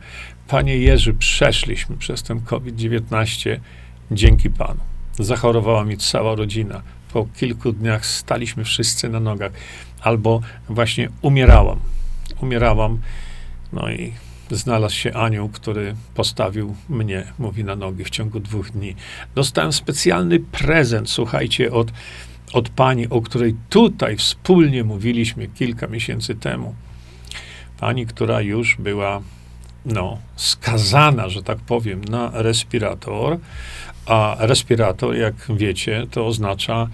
[0.47, 3.59] Panie Jerzy, przeszliśmy przez ten COVID-19
[4.11, 4.79] dzięki Panu.
[5.19, 6.81] Zachorowała mi cała rodzina.
[7.13, 9.51] Po kilku dniach staliśmy wszyscy na nogach.
[10.01, 11.79] Albo właśnie umierałam.
[12.41, 12.99] Umierałam.
[13.73, 14.13] No i
[14.55, 18.95] znalazł się anioł, który postawił mnie, mówi, na nogi w ciągu dwóch dni.
[19.35, 21.91] Dostałem specjalny prezent, słuchajcie, od,
[22.53, 26.75] od pani, o której tutaj wspólnie mówiliśmy kilka miesięcy temu.
[27.79, 29.21] Pani, która już była
[29.85, 33.37] no, skazana, że tak powiem, na respirator,
[34.05, 36.87] a respirator, jak wiecie, to oznacza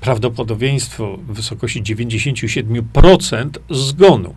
[0.00, 4.34] prawdopodobieństwo w wysokości 97% zgonu.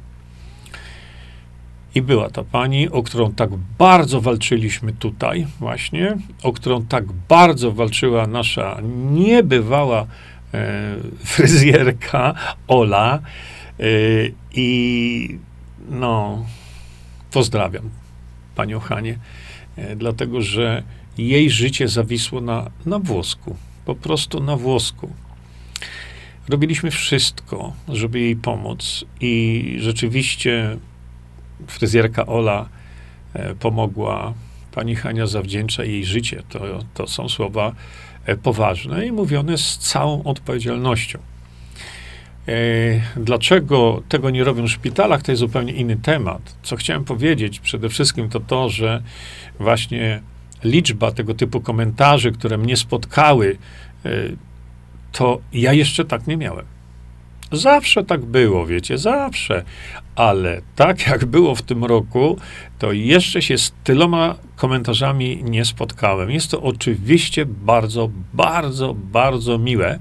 [1.96, 7.72] I była ta pani, o którą tak bardzo walczyliśmy tutaj, właśnie, o którą tak bardzo
[7.72, 8.78] walczyła nasza
[9.12, 10.08] niebywała
[10.54, 12.36] e, fryzjerka
[12.68, 13.20] Ola.
[13.80, 13.84] E,
[14.54, 15.40] I
[15.90, 16.46] no,
[17.32, 17.90] pozdrawiam
[18.56, 19.20] panią Hanie,
[19.76, 20.84] e, dlatego że
[21.18, 25.10] jej życie zawisło na, na włosku, po prostu na włosku.
[26.50, 30.78] robiliśmy wszystko, żeby jej pomóc i rzeczywiście
[31.68, 32.70] fryzjerka Ola
[33.34, 34.34] e, pomogła.
[34.72, 36.44] Pani Hania zawdzięcza jej życie.
[36.50, 36.60] To,
[36.94, 37.72] to są słowa
[38.26, 41.20] e, poważne i mówione z całą odpowiedzialnością.
[42.48, 42.54] E,
[43.16, 46.56] dlaczego tego nie robią w szpitalach, to jest zupełnie inny temat.
[46.64, 49.04] Co chciałem powiedzieć przede wszystkim to to, że
[49.60, 50.22] właśnie
[50.64, 53.58] liczba tego typu komentarzy, które mnie spotkały,
[55.12, 56.66] to ja jeszcze tak nie miałem.
[57.52, 59.64] Zawsze tak było, wiecie, zawsze.
[60.16, 62.38] Ale tak jak było w tym roku,
[62.80, 66.32] to jeszcze się z tyloma komentarzami nie spotkałem.
[66.32, 70.00] Jest to oczywiście bardzo, bardzo, bardzo miłe.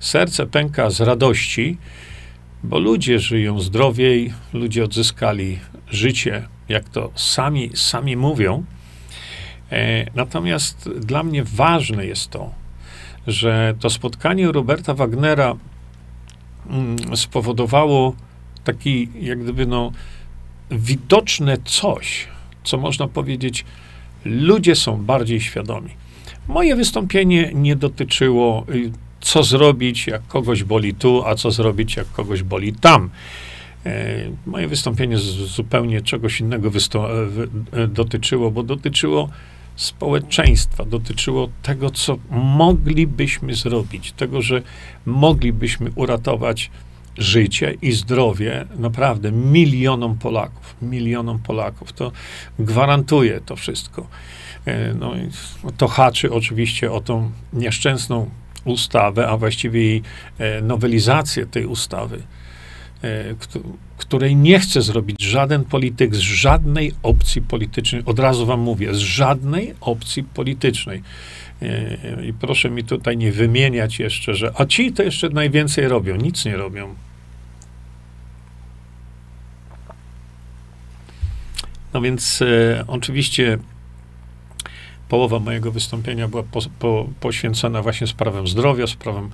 [0.00, 1.78] Serce pęka z radości,
[2.64, 5.58] bo ludzie żyją zdrowiej, ludzie odzyskali
[5.90, 8.64] życie, jak to sami, sami mówią.
[9.72, 12.50] E, natomiast dla mnie ważne jest to,
[13.26, 15.56] że to spotkanie Roberta Wagnera
[17.14, 18.14] spowodowało
[18.64, 19.92] taki, jak gdyby, no,
[20.70, 22.28] widoczne coś,
[22.64, 23.64] co można powiedzieć,
[24.24, 25.90] ludzie są bardziej świadomi.
[26.48, 32.12] Moje wystąpienie nie dotyczyło, y, co zrobić, jak kogoś boli tu, a co zrobić, jak
[32.12, 33.10] kogoś boli tam.
[33.86, 36.70] E, moje wystąpienie zupełnie czegoś innego
[37.72, 39.28] e, dotyczyło, bo dotyczyło
[39.80, 44.62] społeczeństwa, dotyczyło tego, co moglibyśmy zrobić, tego, że
[45.06, 46.70] moglibyśmy uratować
[47.18, 50.76] życie i zdrowie naprawdę milionom Polaków.
[50.82, 51.92] Milionom Polaków.
[51.92, 52.12] To
[52.58, 54.06] gwarantuje to wszystko.
[54.64, 55.12] E, no,
[55.76, 58.30] to haczy oczywiście o tą nieszczęsną
[58.64, 60.02] ustawę, a właściwie jej
[60.62, 62.22] nowelizację tej ustawy
[63.96, 68.02] której nie chce zrobić żaden polityk z żadnej opcji politycznej.
[68.06, 71.02] Od razu wam mówię, z żadnej opcji politycznej.
[71.62, 76.16] E, I proszę mi tutaj nie wymieniać jeszcze, że a ci to jeszcze najwięcej robią.
[76.16, 76.94] Nic nie robią.
[81.94, 83.58] No więc e, oczywiście
[85.08, 89.30] połowa mojego wystąpienia była po, po, poświęcona właśnie sprawom zdrowia, sprawom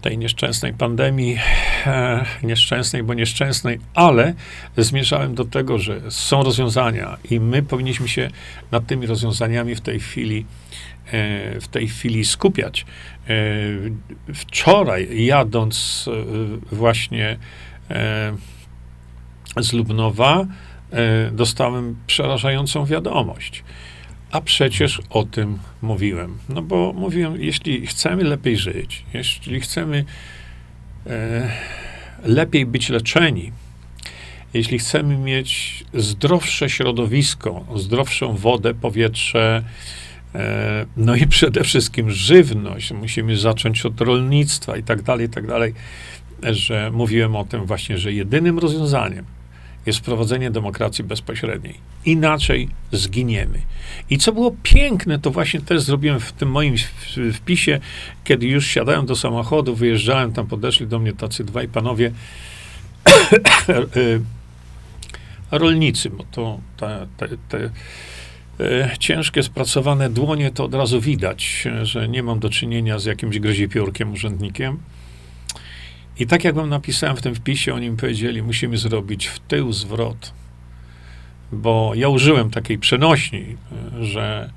[0.00, 1.38] tej nieszczęsnej pandemii,
[1.86, 4.34] e, nieszczęsnej, bo nieszczęsnej, ale
[4.76, 8.30] zmierzałem do tego, że są rozwiązania i my powinniśmy się
[8.70, 10.46] nad tymi rozwiązaniami w tej chwili,
[11.06, 12.86] e, w tej chwili skupiać.
[13.28, 13.34] E,
[14.34, 16.08] wczoraj jadąc
[16.72, 17.36] e, właśnie
[17.90, 18.32] e,
[19.56, 20.46] z Lubnowa,
[20.92, 23.64] e, dostałem przerażającą wiadomość.
[24.32, 26.38] A przecież o tym mówiłem.
[26.48, 30.04] No bo mówiłem, jeśli chcemy lepiej żyć, jeśli chcemy
[31.06, 31.50] e,
[32.24, 33.52] lepiej być leczeni,
[34.54, 39.62] jeśli chcemy mieć zdrowsze środowisko, zdrowszą wodę, powietrze,
[40.34, 45.46] e, no i przede wszystkim żywność, musimy zacząć od rolnictwa i tak dalej, i tak
[45.46, 45.74] dalej,
[46.42, 49.24] że mówiłem o tym właśnie, że jedynym rozwiązaniem,
[49.86, 51.74] jest wprowadzenie demokracji bezpośredniej.
[52.04, 53.58] Inaczej zginiemy.
[54.10, 56.74] I co było piękne, to właśnie też zrobiłem w tym moim
[57.32, 57.80] wpisie,
[58.24, 62.12] kiedy już siadałem do samochodu, wyjeżdżałem, tam podeszli do mnie tacy dwaj panowie
[65.50, 67.70] rolnicy, bo to te, te, te
[68.98, 74.12] ciężkie, spracowane dłonie, to od razu widać, że nie mam do czynienia z jakimś grozipiórkiem,
[74.12, 74.78] urzędnikiem.
[76.18, 79.72] I tak jak wam napisałem w tym wpisie, oni mi powiedzieli, musimy zrobić w tył
[79.72, 80.32] zwrot.
[81.52, 83.56] Bo ja użyłem takiej przenośni,
[84.00, 84.50] że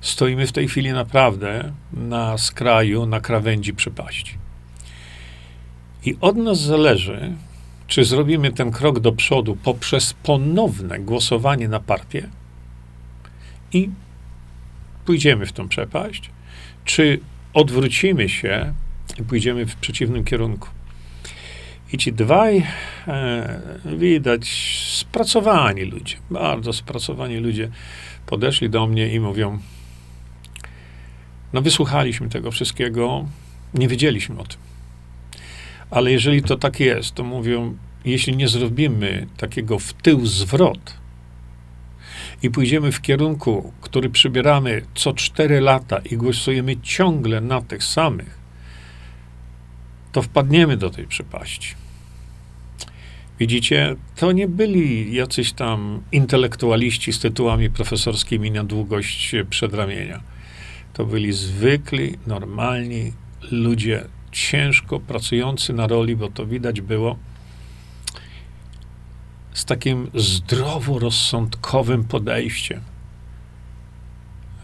[0.00, 4.38] stoimy w tej chwili naprawdę na skraju, na krawędzi przepaści.
[6.04, 7.32] I od nas zależy,
[7.86, 12.28] czy zrobimy ten krok do przodu poprzez ponowne głosowanie na partię
[13.72, 13.90] i
[15.04, 16.30] pójdziemy w tą przepaść,
[16.84, 17.20] czy
[17.54, 18.74] odwrócimy się
[19.18, 20.68] i pójdziemy w przeciwnym kierunku.
[21.92, 22.66] I ci dwaj,
[23.08, 23.60] e,
[23.96, 24.48] widać,
[24.92, 27.70] spracowani ludzie, bardzo spracowani ludzie,
[28.26, 29.58] podeszli do mnie i mówią:
[31.52, 33.26] No, wysłuchaliśmy tego wszystkiego,
[33.74, 34.58] nie wiedzieliśmy o tym.
[35.90, 41.04] Ale jeżeli to tak jest, to mówią: Jeśli nie zrobimy takiego w tył zwrot
[42.42, 48.43] i pójdziemy w kierunku, który przybieramy co cztery lata i głosujemy ciągle na tych samych,
[50.14, 51.74] to wpadniemy do tej przepaści.
[53.38, 60.20] Widzicie, to nie byli jacyś tam intelektualiści z tytułami profesorskimi na długość przedramienia.
[60.92, 63.12] To byli zwykli, normalni
[63.50, 67.16] ludzie, ciężko pracujący na roli, bo to widać było,
[69.52, 72.80] z takim zdroworozsądkowym podejściem.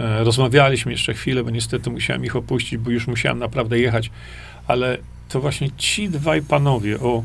[0.01, 4.11] E, rozmawialiśmy jeszcze chwilę, bo niestety musiałem ich opuścić, bo już musiałem naprawdę jechać,
[4.67, 4.99] ale
[5.31, 7.25] to właśnie ci dwaj panowie o,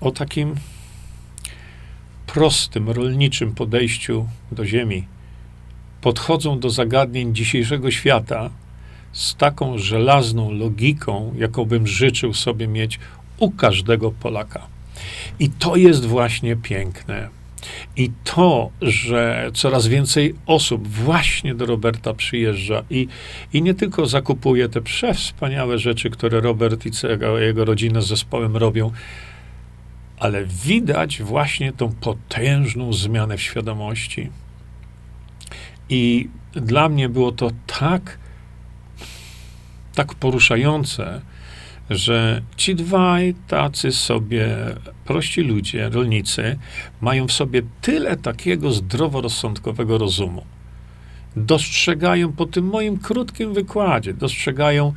[0.00, 0.54] o takim
[2.26, 5.06] prostym, rolniczym podejściu do ziemi
[6.00, 8.50] podchodzą do zagadnień dzisiejszego świata
[9.12, 12.98] z taką żelazną logiką, jaką bym życzył sobie mieć
[13.38, 14.66] u każdego Polaka.
[15.38, 17.28] I to jest właśnie piękne.
[17.96, 23.08] I to, że coraz więcej osób właśnie do Roberta przyjeżdża i,
[23.52, 26.90] i nie tylko zakupuje te przewspaniałe rzeczy, które Robert i
[27.38, 28.90] jego rodzina z zespołem robią,
[30.18, 34.30] ale widać właśnie tą potężną zmianę w świadomości.
[35.88, 38.18] I dla mnie było to tak,
[39.94, 41.20] tak poruszające,
[41.90, 44.48] że ci dwaj tacy sobie
[45.04, 46.58] prości ludzie, rolnicy,
[47.00, 50.44] mają w sobie tyle takiego zdroworozsądkowego rozumu.
[51.36, 54.92] Dostrzegają po tym moim krótkim wykładzie, dostrzegają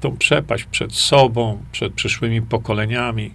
[0.00, 3.30] tą przepaść przed sobą, przed przyszłymi pokoleniami.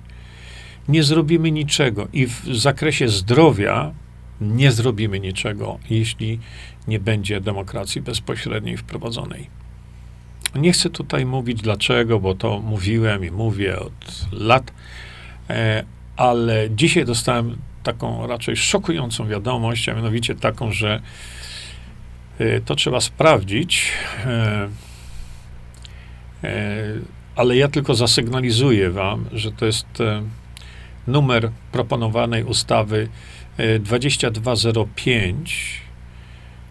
[0.88, 3.92] Nie zrobimy niczego i w zakresie zdrowia
[4.42, 6.40] nie zrobimy niczego, jeśli
[6.88, 9.61] nie będzie demokracji bezpośredniej wprowadzonej.
[10.56, 14.72] Nie chcę tutaj mówić dlaczego, bo to mówiłem i mówię od lat,
[15.50, 15.84] e,
[16.18, 21.02] ale dzisiaj dostałem taką raczej szokującą wiadomość, a mianowicie taką, że
[22.40, 23.92] e, to trzeba sprawdzić,
[24.26, 24.70] e,
[27.36, 29.88] ale ja tylko zasygnalizuję wam, że to jest
[31.08, 33.08] numer proponowanej ustawy
[33.80, 35.82] 2205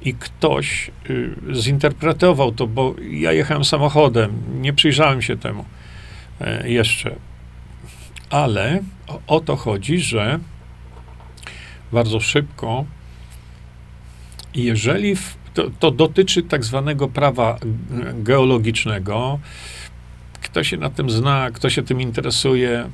[0.02, 5.64] i ktoś y, zinterpretował to, bo ja jechałem samochodem, nie przyjrzałem się temu
[6.40, 7.16] e, jeszcze.
[8.30, 10.38] Ale o, o to chodzi, że
[11.92, 12.84] bardzo szybko,
[14.54, 17.58] jeżeli w, to, to dotyczy tak zwanego prawa
[18.14, 19.38] geologicznego,
[20.42, 22.90] kto się na tym zna, kto się tym interesuje,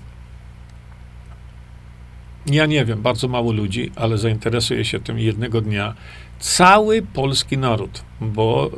[2.47, 5.95] ja nie wiem, bardzo mało ludzi, ale zainteresuje się tym jednego dnia
[6.39, 8.71] cały polski naród, bo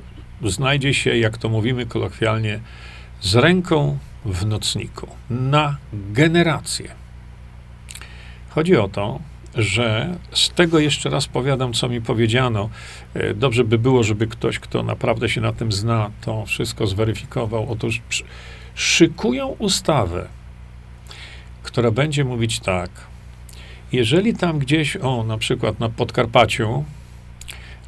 [0.44, 2.60] znajdzie się, jak to mówimy kolokwialnie,
[3.20, 6.90] z ręką w nocniku na generację.
[8.48, 9.20] Chodzi o to,
[9.54, 12.70] że z tego jeszcze raz powiadam, co mi powiedziano.
[13.14, 17.72] E, dobrze by było, żeby ktoś, kto naprawdę się na tym zna, to wszystko zweryfikował.
[17.72, 18.02] Otóż
[18.74, 20.28] szykują ustawę,
[21.62, 22.90] która będzie mówić tak,
[23.92, 26.84] jeżeli tam gdzieś, o, na przykład na Podkarpaciu,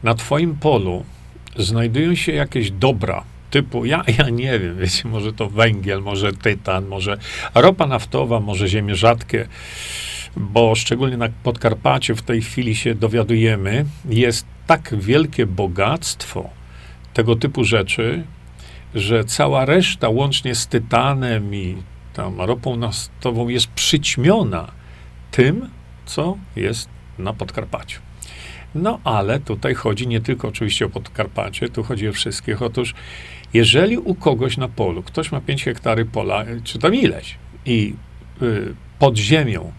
[0.02, 1.04] na twoim polu
[1.56, 6.86] znajdują się jakieś dobra, typu, ja, ja nie wiem, wiecie, może to węgiel, może tytan,
[6.86, 7.18] może
[7.54, 9.48] ropa naftowa, może ziemie rzadkie,
[10.36, 16.50] bo szczególnie na Podkarpaciu w tej chwili się dowiadujemy, jest tak wielkie bogactwo
[17.14, 18.24] tego typu rzeczy,
[18.94, 21.76] że cała reszta, łącznie z tytanem i
[22.12, 24.70] tam ropą naftową, jest przyćmiona
[25.30, 25.68] tym,
[26.10, 26.88] co jest
[27.18, 28.00] na Podkarpaciu.
[28.74, 32.62] No ale tutaj chodzi nie tylko oczywiście o Podkarpacie, tu chodzi o wszystkich.
[32.62, 32.94] Otóż,
[33.54, 37.36] jeżeli u kogoś na polu, ktoś ma 5 hektary pola, czy tam ileś,
[37.66, 37.94] i
[38.42, 39.72] y, pod ziemią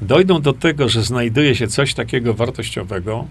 [0.00, 3.26] dojdą do tego, że znajduje się coś takiego wartościowego,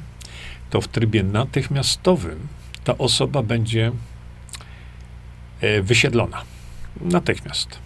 [0.70, 2.48] to w trybie natychmiastowym
[2.84, 3.92] ta osoba będzie
[5.64, 6.42] y, wysiedlona.
[7.02, 7.80] Natychmiast.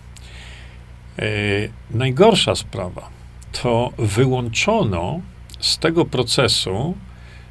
[1.19, 3.14] Y, najgorsza sprawa
[3.61, 5.19] to wyłączono
[5.59, 6.95] z tego procesu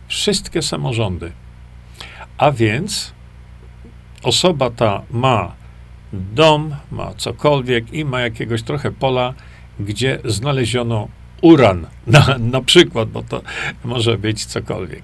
[0.09, 1.33] wszystkie samorządy.
[2.39, 3.13] A więc
[4.23, 5.55] osoba ta ma
[6.13, 9.35] dom, ma cokolwiek i ma jakiegoś trochę pola,
[9.81, 11.09] gdzie znaleziono
[11.43, 13.43] uran, na, na przykład, bo to
[13.85, 15.03] może być cokolwiek.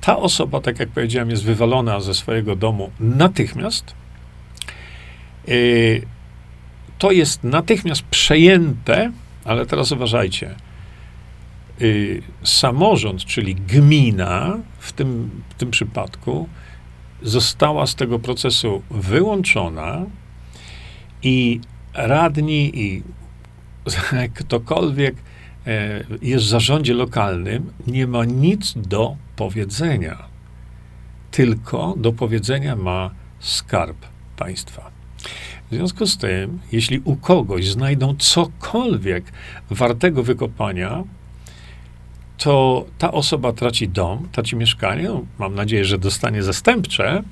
[0.00, 3.94] Ta osoba, tak jak powiedziałem, jest wywalona ze swojego domu natychmiast.
[5.46, 6.02] Yy,
[6.98, 9.12] to jest natychmiast przejęte,
[9.44, 10.54] ale teraz uważajcie
[11.82, 16.48] y, samorząd, czyli gmina w tym, w tym przypadku,
[17.22, 20.06] została z tego procesu wyłączona
[21.22, 21.60] i
[21.94, 23.02] radni i
[24.34, 25.14] ktokolwiek
[25.66, 30.18] e, jest w zarządzie lokalnym, nie ma nic do powiedzenia.
[31.30, 33.96] Tylko do powiedzenia ma skarb
[34.36, 34.90] państwa.
[35.74, 39.24] W związku z tym, jeśli u kogoś znajdą cokolwiek
[39.70, 41.04] wartego wykopania,
[42.38, 45.02] to ta osoba traci dom, traci mieszkanie.
[45.02, 47.22] No, mam nadzieję, że dostanie zastępcze,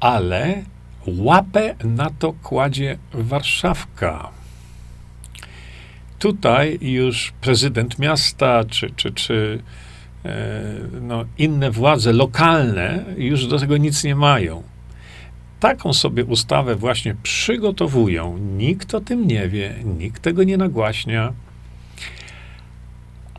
[0.00, 0.62] ale
[1.06, 4.30] łapę na to kładzie Warszawka.
[6.18, 9.62] Tutaj już prezydent miasta, czy, czy, czy
[10.24, 10.62] e,
[11.00, 14.71] no, inne władze lokalne już do tego nic nie mają.
[15.62, 18.38] Taką sobie ustawę właśnie przygotowują.
[18.38, 21.32] Nikt o tym nie wie, nikt tego nie nagłaśnia.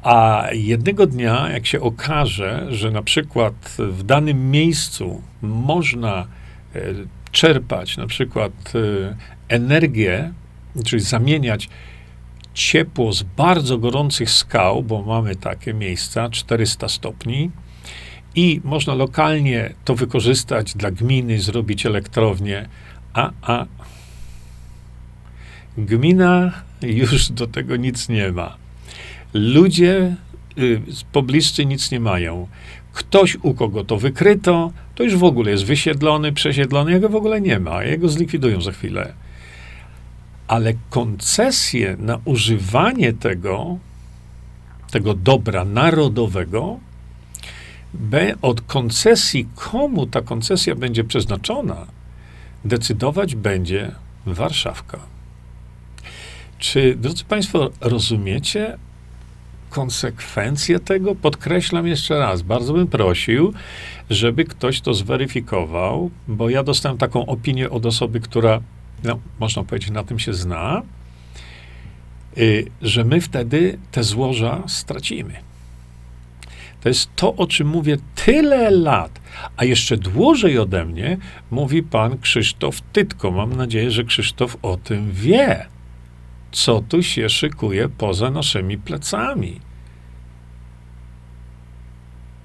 [0.04, 6.28] A jednego dnia, jak się okaże, że na przykład w danym miejscu można
[6.76, 6.82] e,
[7.32, 9.16] czerpać na przykład e,
[9.48, 10.34] energię,
[10.86, 11.70] czyli zamieniać
[12.54, 17.52] ciepło z bardzo gorących skał, bo mamy takie miejsca, 400 stopni,
[18.36, 22.68] i można lokalnie to wykorzystać dla gminy, zrobić elektrownię,
[23.14, 23.66] a, a
[25.78, 28.56] gmina już do tego nic nie ma.
[29.34, 30.16] Ludzie
[30.58, 30.82] y,
[31.12, 32.48] pobliscy nic nie mają.
[32.94, 37.42] Ktoś, u kogo to wykryto, to już w ogóle jest wysiedlony, przesiedlony, jego w ogóle
[37.42, 39.14] nie ma, jego zlikwidują za chwilę.
[40.48, 43.78] Ale koncesje na używanie tego,
[44.92, 46.80] tego dobra narodowego,
[48.42, 51.88] od koncesji, komu ta koncesja będzie przeznaczona,
[52.66, 53.92] decydować będzie
[54.26, 55.00] Warszawka.
[56.60, 58.78] Czy, drodzy Państwo, rozumiecie
[59.70, 61.16] konsekwencje tego?
[61.16, 63.54] Podkreślam jeszcze raz, bardzo bym prosił,
[64.10, 68.62] żeby ktoś to zweryfikował, bo ja dostałem taką opinię od osoby, która,
[69.04, 70.82] no, można powiedzieć, na tym się zna,
[72.38, 75.53] y, że my wtedy te złoża stracimy.
[76.84, 79.22] To jest to, o czym mówię tyle lat,
[79.58, 81.18] a jeszcze dłużej ode mnie
[81.52, 83.32] mówi pan Krzysztof Tytko.
[83.32, 85.66] Mam nadzieję, że Krzysztof o tym wie,
[86.52, 89.60] co tu się szykuje poza naszymi plecami.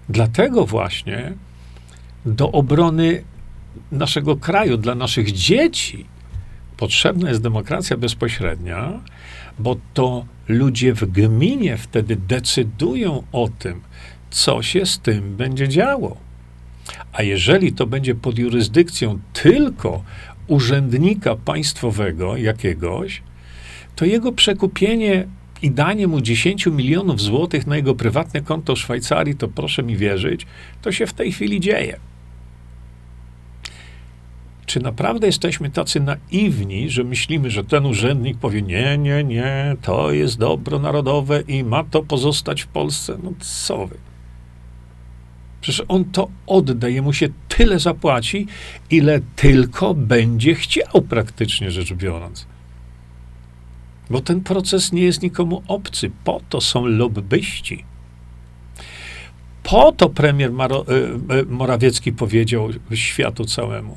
[0.09, 1.33] Dlatego właśnie
[2.27, 3.25] do obrony
[3.93, 6.07] naszego kraju, dla naszych dzieci,
[6.77, 9.01] potrzebna jest demokracja bezpośrednia,
[9.59, 13.81] bo to ludzie w gminie wtedy decydują o tym,
[14.31, 16.17] co się z tym będzie działo.
[17.13, 20.03] A jeżeli to będzie pod jurysdykcją tylko
[20.47, 23.23] urzędnika państwowego jakiegoś,
[23.97, 25.27] to jego przekupienie
[25.63, 29.97] i danie mu 10 milionów złotych na jego prywatne konto w Szwajcarii, to proszę mi
[29.97, 30.47] wierzyć,
[30.83, 31.99] to się w tej chwili dzieje.
[34.67, 40.13] Czy naprawdę jesteśmy tacy naiwni, że myślimy, że ten urzędnik powie: Nie, nie, nie, to
[40.13, 43.19] jest dobro narodowe i ma to pozostać w Polsce?
[43.23, 44.08] No co wy?
[45.61, 48.47] Przecież on to odda, jemu się tyle zapłaci,
[48.91, 52.47] ile tylko będzie chciał, praktycznie rzecz biorąc.
[54.11, 56.11] Bo ten proces nie jest nikomu obcy.
[56.25, 57.85] Po to są lobbyści.
[59.63, 63.97] Po to premier Maro, e, e, Morawiecki powiedział światu całemu,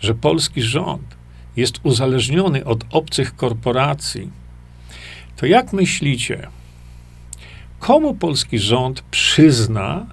[0.00, 1.16] że polski rząd
[1.56, 4.30] jest uzależniony od obcych korporacji.
[5.36, 6.48] To jak myślicie,
[7.82, 10.06] komu polski rząd przyzna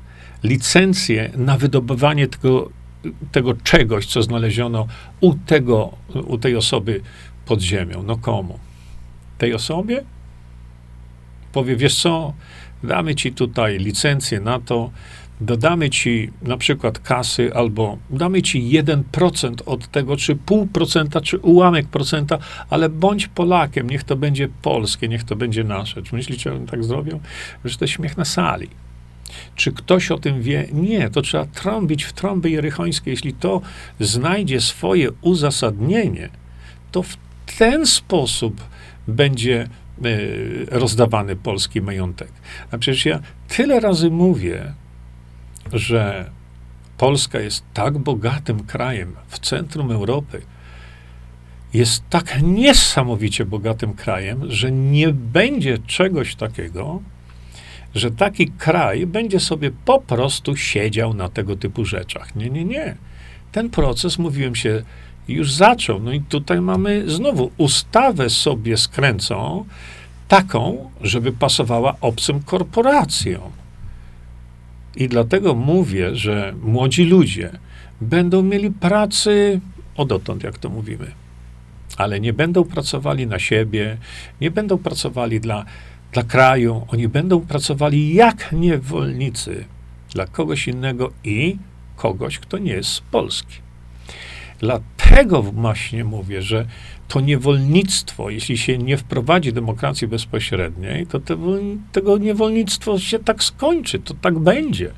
[0.44, 2.70] licencję na wydobywanie tego,
[3.32, 4.88] tego czegoś, co znaleziono
[5.22, 5.98] u, tego,
[6.28, 7.02] u tej osoby
[7.46, 8.04] pod ziemią?
[8.04, 8.60] No komu?
[9.38, 10.04] Tej osobie?
[11.52, 12.34] Powie, wiesz co,
[12.84, 14.92] damy ci tutaj licencję na to,
[15.42, 21.38] dodamy ci na przykład kasy, albo damy ci 1% od tego, czy pół procenta, czy
[21.38, 22.38] ułamek procenta,
[22.70, 26.02] ale bądź Polakiem, niech to będzie polskie, niech to będzie nasze.
[26.02, 27.20] Czy myślicie, że tak zrobią?
[27.66, 28.68] Że to śmiech na sali.
[29.56, 30.68] Czy ktoś o tym wie?
[30.74, 33.12] Nie, to trzeba trąbić w trąby jerychońskie.
[33.12, 33.62] Jeśli to
[34.00, 36.30] znajdzie swoje uzasadnienie,
[36.92, 37.18] to w
[37.58, 38.64] ten sposób
[39.08, 39.68] będzie
[40.06, 42.32] y, rozdawany polski majątek.
[42.72, 44.74] A przecież ja tyle razy mówię,
[45.74, 46.30] że
[46.98, 50.42] Polska jest tak bogatym krajem w centrum Europy,
[51.74, 57.02] jest tak niesamowicie bogatym krajem, że nie będzie czegoś takiego,
[57.96, 62.36] że taki kraj będzie sobie po prostu siedział na tego typu rzeczach.
[62.36, 62.96] Nie, nie, nie.
[63.52, 64.84] Ten proces, mówiłem się,
[65.28, 66.00] już zaczął.
[66.00, 69.66] No i tutaj mamy znowu ustawę sobie skręcą,
[70.28, 73.59] taką, żeby pasowała obcym korporacjom.
[74.96, 77.52] I dlatego mówię, że młodzi ludzie
[78.02, 79.60] będą mieli pracy
[79.96, 81.12] odotąd, jak to mówimy,
[81.98, 83.98] ale nie będą pracowali na siebie,
[84.42, 85.66] nie będą pracowali dla,
[86.12, 89.66] dla kraju, oni będą pracowali jak niewolnicy
[90.14, 91.58] dla kogoś innego i
[91.96, 93.56] kogoś, kto nie jest z Polski.
[94.60, 96.66] Dlatego właśnie mówię, że
[97.10, 101.38] to niewolnictwo, jeśli się nie wprowadzi demokracji bezpośredniej, to te,
[101.92, 104.92] tego niewolnictwo się tak skończy, to tak będzie.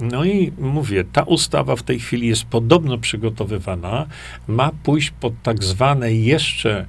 [0.00, 4.06] No i mówię, ta ustawa w tej chwili jest podobno przygotowywana,
[4.48, 6.86] ma pójść pod tak zwane jeszcze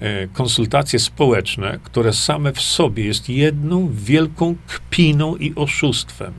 [0.00, 6.32] e, konsultacje społeczne, które same w sobie jest jedną wielką kpiną i oszustwem.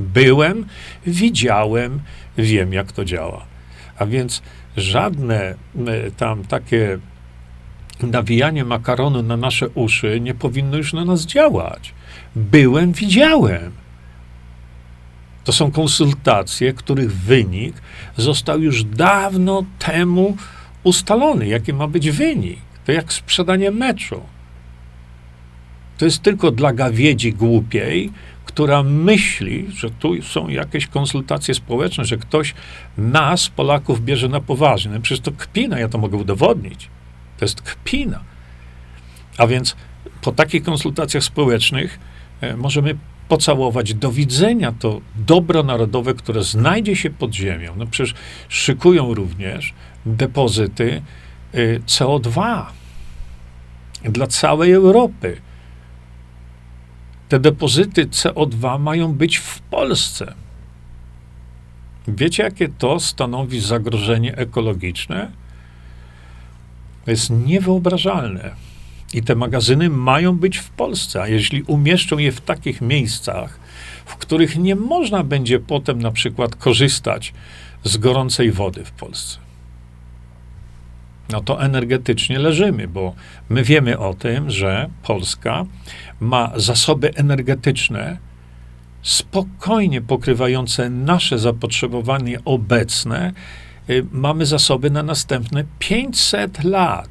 [0.00, 0.66] Byłem,
[1.06, 2.00] widziałem,
[2.36, 3.46] wiem, jak to działa.
[3.98, 4.42] A więc
[4.80, 5.54] żadne
[5.86, 6.98] e, tam takie
[8.02, 11.94] nawijanie makaronu na nasze uszy nie powinno już na nas działać.
[12.36, 13.72] Byłem, widziałem.
[15.44, 17.74] To są konsultacje, których wynik
[18.16, 20.36] został już dawno temu
[20.84, 22.58] ustalony, jaki ma być wynik.
[22.84, 24.20] To jak sprzedanie meczu.
[25.98, 28.12] To jest tylko dla gawiedzi głupiej,
[28.48, 32.54] która myśli, że tu są jakieś konsultacje społeczne, że ktoś
[32.98, 34.90] nas, Polaków, bierze na poważnie.
[34.90, 36.88] No przecież to kpina, ja to mogę udowodnić.
[37.38, 38.20] To jest kpina.
[39.38, 39.76] A więc
[40.22, 41.98] po takich konsultacjach społecznych
[42.40, 42.94] e, możemy
[43.28, 47.74] pocałować do widzenia to dobro narodowe, które znajdzie się pod ziemią.
[47.76, 48.14] No przecież
[48.48, 49.74] szykują również
[50.06, 51.02] depozyty
[51.54, 52.64] y, CO2
[54.04, 55.47] dla całej Europy.
[57.28, 60.34] Te depozyty CO2 mają być w Polsce.
[62.08, 65.30] Wiecie, jakie to stanowi zagrożenie ekologiczne?
[67.04, 68.50] To jest niewyobrażalne.
[69.14, 73.60] I te magazyny mają być w Polsce, a jeśli umieszczą je w takich miejscach,
[74.06, 77.34] w których nie można będzie potem na przykład korzystać
[77.84, 79.38] z gorącej wody w Polsce,
[81.32, 83.14] no to energetycznie leżymy, bo
[83.48, 85.64] my wiemy o tym, że Polska
[86.20, 88.18] ma zasoby energetyczne
[89.02, 93.32] spokojnie pokrywające nasze zapotrzebowanie obecne.
[93.90, 97.08] Y, mamy zasoby na następne 500 lat.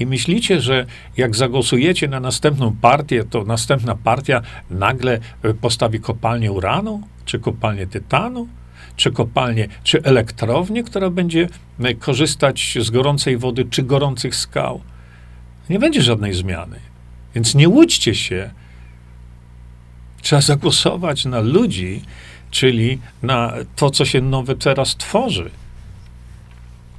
[0.00, 0.86] I myślicie, że
[1.16, 7.86] jak zagłosujecie na następną partię, to następna partia nagle y, postawi kopalnię uranu, czy kopalnię
[7.86, 8.48] tytanu,
[8.98, 11.48] czy kopalnię, czy elektrownię, która będzie
[11.84, 14.80] y, korzystać z gorącej wody, czy gorących skał.
[15.70, 16.76] Nie będzie żadnej zmiany.
[17.34, 18.50] Więc nie łudźcie się.
[20.22, 22.02] Trzeba zagłosować na ludzi,
[22.50, 25.50] czyli na to, co się nowe teraz tworzy.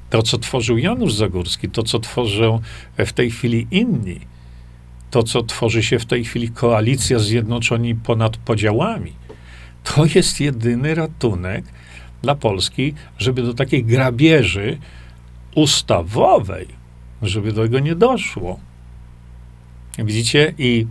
[0.09, 2.61] To, co tworzył Janusz Zagórski, to, co tworzą
[2.97, 4.19] w tej chwili inni,
[5.11, 9.13] to, co tworzy się w tej chwili koalicja zjednoczeni ponad podziałami,
[9.83, 11.65] to jest jedyny ratunek
[12.21, 14.77] dla Polski, żeby do takiej grabieży
[15.55, 16.67] ustawowej,
[17.21, 18.59] żeby do tego nie doszło.
[19.97, 20.53] Widzicie?
[20.57, 20.87] I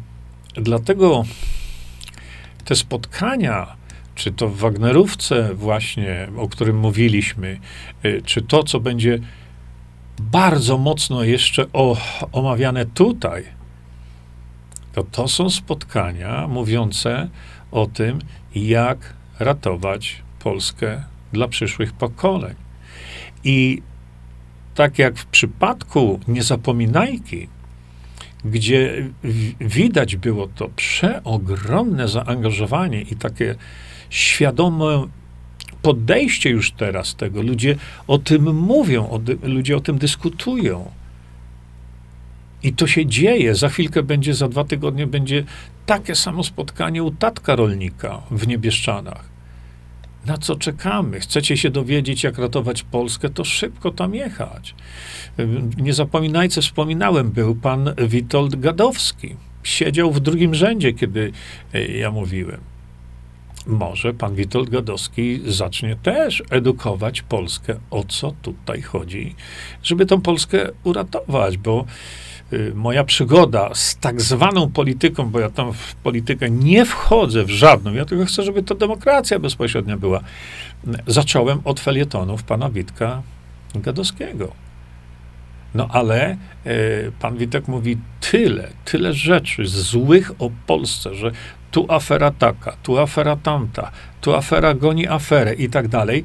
[0.55, 1.25] dlatego
[2.65, 3.79] te spotkania
[4.19, 7.59] czy to w Wagnerówce właśnie, o którym mówiliśmy,
[8.05, 9.19] y, czy to, co będzie
[10.21, 11.97] bardzo mocno jeszcze o,
[12.33, 13.45] omawiane tutaj,
[14.93, 17.29] to to są spotkania mówiące
[17.71, 18.19] o tym,
[18.55, 18.99] jak
[19.39, 21.03] ratować Polskę
[21.33, 22.55] dla przyszłych pokoleń.
[23.45, 23.83] I
[24.75, 27.49] tak jak w przypadku Niezapominajki,
[28.45, 29.09] gdzie
[29.61, 33.55] widać było to przeogromne zaangażowanie i takie
[34.11, 35.07] świadome
[35.83, 37.43] podejście już teraz tego.
[37.43, 37.77] Ludzie
[38.07, 40.91] o tym mówią, o ludzie o tym dyskutują.
[42.63, 43.55] I to się dzieje.
[43.55, 45.45] Za chwilkę będzie, za dwa tygodnie będzie
[45.87, 49.38] takie samo spotkanie u tatka rolnika w Niebieszczanach.
[50.29, 51.21] Na co czekamy?
[51.21, 54.75] Chcecie się dowiedzieć, jak ratować Polskę, to szybko tam jechać.
[55.77, 59.37] Nie zapominajcie, wspominałem, był pan Witold Gadowski.
[59.63, 61.33] Siedział w drugim rzędzie, kiedy
[61.75, 62.61] e, ja mówiłem
[63.67, 69.35] może pan Witold Gadowski zacznie też edukować Polskę, o co tutaj chodzi,
[69.83, 71.85] żeby tą Polskę uratować, bo
[72.75, 77.93] moja przygoda z tak zwaną polityką, bo ja tam w politykę nie wchodzę w żadną,
[77.93, 80.21] ja tylko chcę, żeby to demokracja bezpośrednia była.
[81.07, 83.23] Zacząłem od felietonów pana Witka
[83.75, 84.53] Gadowskiego.
[85.75, 86.37] No ale
[86.67, 91.31] y, pan Witek mówi tyle, tyle rzeczy złych o Polsce, że
[91.71, 93.91] tu afera taka, tu afera tamta,
[94.21, 96.25] tu afera goni aferę i tak dalej,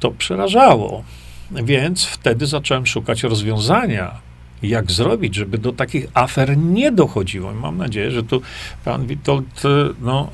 [0.00, 1.04] to przerażało.
[1.50, 4.29] Więc wtedy zacząłem szukać rozwiązania,
[4.62, 7.52] jak zrobić, żeby do takich afer nie dochodziło.
[7.52, 8.42] I mam nadzieję, że tu
[8.84, 9.62] pan Witold
[10.00, 10.30] no,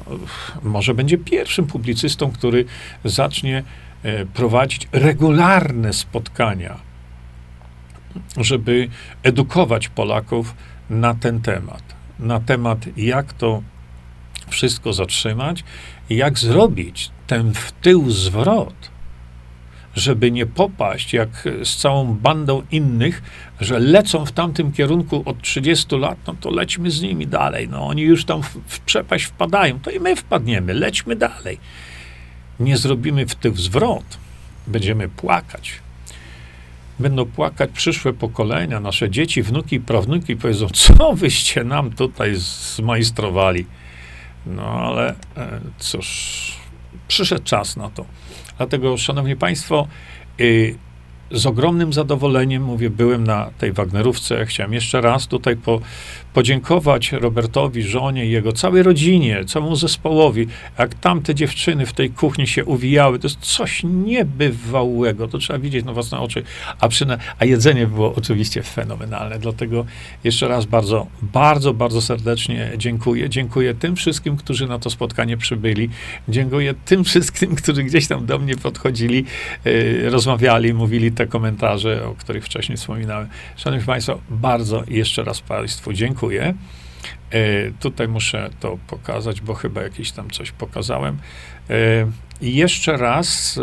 [0.62, 2.64] może będzie pierwszym publicystą, który
[3.04, 3.62] zacznie
[4.02, 6.76] e, prowadzić regularne spotkania,
[8.36, 8.88] żeby
[9.22, 10.54] edukować Polaków
[10.90, 13.62] na ten temat na temat, jak to
[14.48, 15.64] wszystko zatrzymać
[16.10, 18.90] jak zrobić ten w tył zwrot,
[19.94, 23.22] żeby nie popaść jak z całą bandą innych,
[23.60, 27.68] że lecą w tamtym kierunku od 30 lat, no to lećmy z nimi dalej.
[27.68, 31.58] No oni już tam w, w przepaść wpadają, to i my wpadniemy, lećmy dalej.
[32.60, 34.18] Nie zrobimy w tył zwrot,
[34.66, 35.80] będziemy płakać
[36.98, 43.66] będą płakać przyszłe pokolenia, nasze dzieci, wnuki prawnuki powiedzą, co wyście nam tutaj zmajstrowali.
[44.46, 46.58] No ale e, cóż,
[47.08, 48.04] przyszedł czas na to.
[48.56, 49.88] Dlatego, szanowni państwo,
[50.40, 50.74] y,
[51.30, 54.46] z ogromnym zadowoleniem, mówię, byłem na tej Wagnerówce.
[54.46, 55.80] Chciałem jeszcze raz tutaj po,
[56.34, 60.46] podziękować Robertowi, żonie, jego całej rodzinie, całemu zespołowi.
[60.78, 65.28] Jak tamte dziewczyny w tej kuchni się uwijały, to jest coś niebywałego.
[65.28, 66.42] To trzeba widzieć na własne oczy.
[66.80, 69.38] A, przyna- a jedzenie było oczywiście fenomenalne.
[69.38, 69.86] Dlatego
[70.24, 73.30] jeszcze raz bardzo, bardzo, bardzo serdecznie dziękuję.
[73.30, 75.88] Dziękuję tym wszystkim, którzy na to spotkanie przybyli.
[76.28, 79.24] Dziękuję tym wszystkim, którzy gdzieś tam do mnie podchodzili,
[79.64, 83.28] yy, rozmawiali, mówili te komentarze, o których wcześniej wspominałem.
[83.56, 86.54] Szanowni Państwo, bardzo jeszcze raz Państwu dziękuję.
[87.30, 91.18] E, tutaj muszę to pokazać, bo chyba jakieś tam coś pokazałem.
[91.70, 92.06] E,
[92.40, 93.58] I jeszcze raz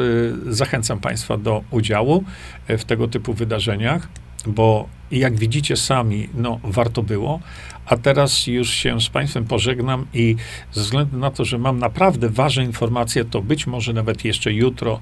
[0.49, 2.23] e, zachęcam Państwa do udziału
[2.67, 4.07] e, w tego typu wydarzeniach,
[4.47, 7.39] bo jak widzicie sami, no warto było.
[7.85, 10.35] A teraz już się z Państwem pożegnam i
[10.71, 14.99] ze względu na to, że mam naprawdę ważne informacje, to być może nawet jeszcze jutro,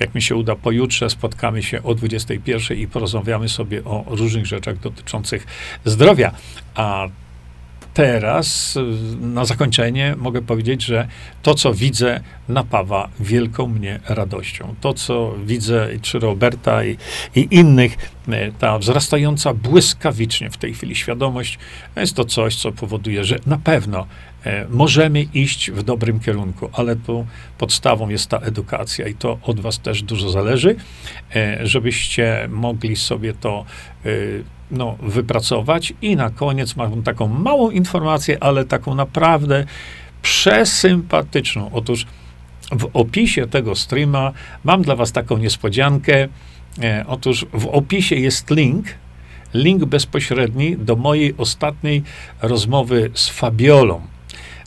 [0.00, 4.78] jak mi się uda, pojutrze spotkamy się o 21 i porozmawiamy sobie o różnych rzeczach
[4.78, 5.46] dotyczących
[5.84, 6.32] zdrowia.
[6.74, 7.08] A
[7.94, 8.78] teraz
[9.20, 11.08] na zakończenie mogę powiedzieć, że
[11.42, 14.74] to, co widzę, napawa wielką mnie radością.
[14.80, 16.96] To, co widzę, czy Roberta i,
[17.34, 17.96] i innych,
[18.28, 21.58] e, ta wzrastająca błyskawicznie w tej chwili świadomość,
[21.96, 24.06] jest to coś, co powoduje, że na pewno
[24.44, 27.26] e, możemy iść w dobrym kierunku, ale tu
[27.58, 30.76] podstawą jest ta edukacja i to od was też dużo zależy,
[31.36, 33.64] e, żebyście mogli sobie to
[34.74, 35.92] no, wypracować.
[36.02, 39.64] I na koniec mam taką małą informację, ale taką naprawdę
[40.22, 41.70] przesympatyczną.
[41.72, 42.06] Otóż
[42.72, 44.32] w opisie tego streama
[44.64, 46.28] mam dla Was taką niespodziankę.
[46.82, 48.86] E, otóż w opisie jest link,
[49.54, 52.02] link bezpośredni do mojej ostatniej
[52.42, 54.00] rozmowy z Fabiolą.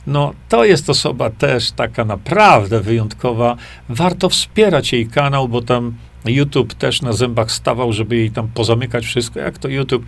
[0.06, 3.56] No, to jest osoba też taka naprawdę wyjątkowa.
[3.88, 5.94] Warto wspierać jej kanał, bo tam
[6.24, 10.04] YouTube też na zębach stawał, żeby jej tam pozamykać wszystko, jak to YouTube.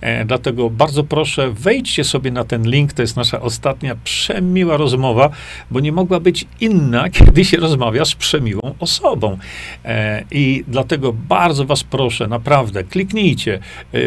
[0.00, 5.30] E, dlatego bardzo proszę, wejdźcie sobie na ten link, to jest nasza ostatnia przemiła rozmowa,
[5.70, 9.38] bo nie mogła być inna, kiedy się rozmawia z przemiłą osobą.
[9.84, 13.58] E, I dlatego bardzo was proszę, naprawdę, kliknijcie.
[13.94, 13.98] E,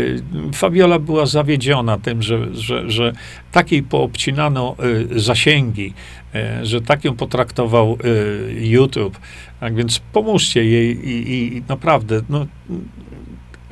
[0.53, 3.13] Fabiola była zawiedziona tym, że, że, że
[3.51, 4.75] takiej poobcinano
[5.15, 5.93] e, zasięgi,
[6.35, 9.19] e, że tak ją potraktował e, YouTube.
[9.65, 12.45] Tak więc pomóżcie jej i, i naprawdę, no,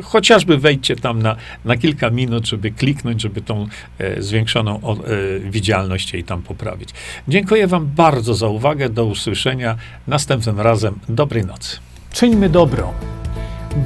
[0.04, 1.36] chociażby wejdźcie tam na,
[1.66, 3.68] na kilka minut, żeby kliknąć, żeby tą
[4.00, 5.00] e, zwiększoną o, e,
[5.40, 6.90] widzialność jej tam poprawić.
[7.28, 8.90] Dziękuję Wam bardzo za uwagę.
[8.90, 9.78] Do usłyszenia
[10.08, 11.00] następnym razem.
[11.10, 11.78] Dobrej nocy.
[12.14, 12.94] Czyńmy dobro.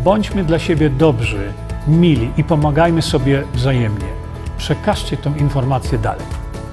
[0.04, 1.54] Bądźmy dla siebie dobrzy,
[1.88, 4.08] mili i pomagajmy sobie wzajemnie.
[4.58, 6.47] Przekażcie tę informację dalej.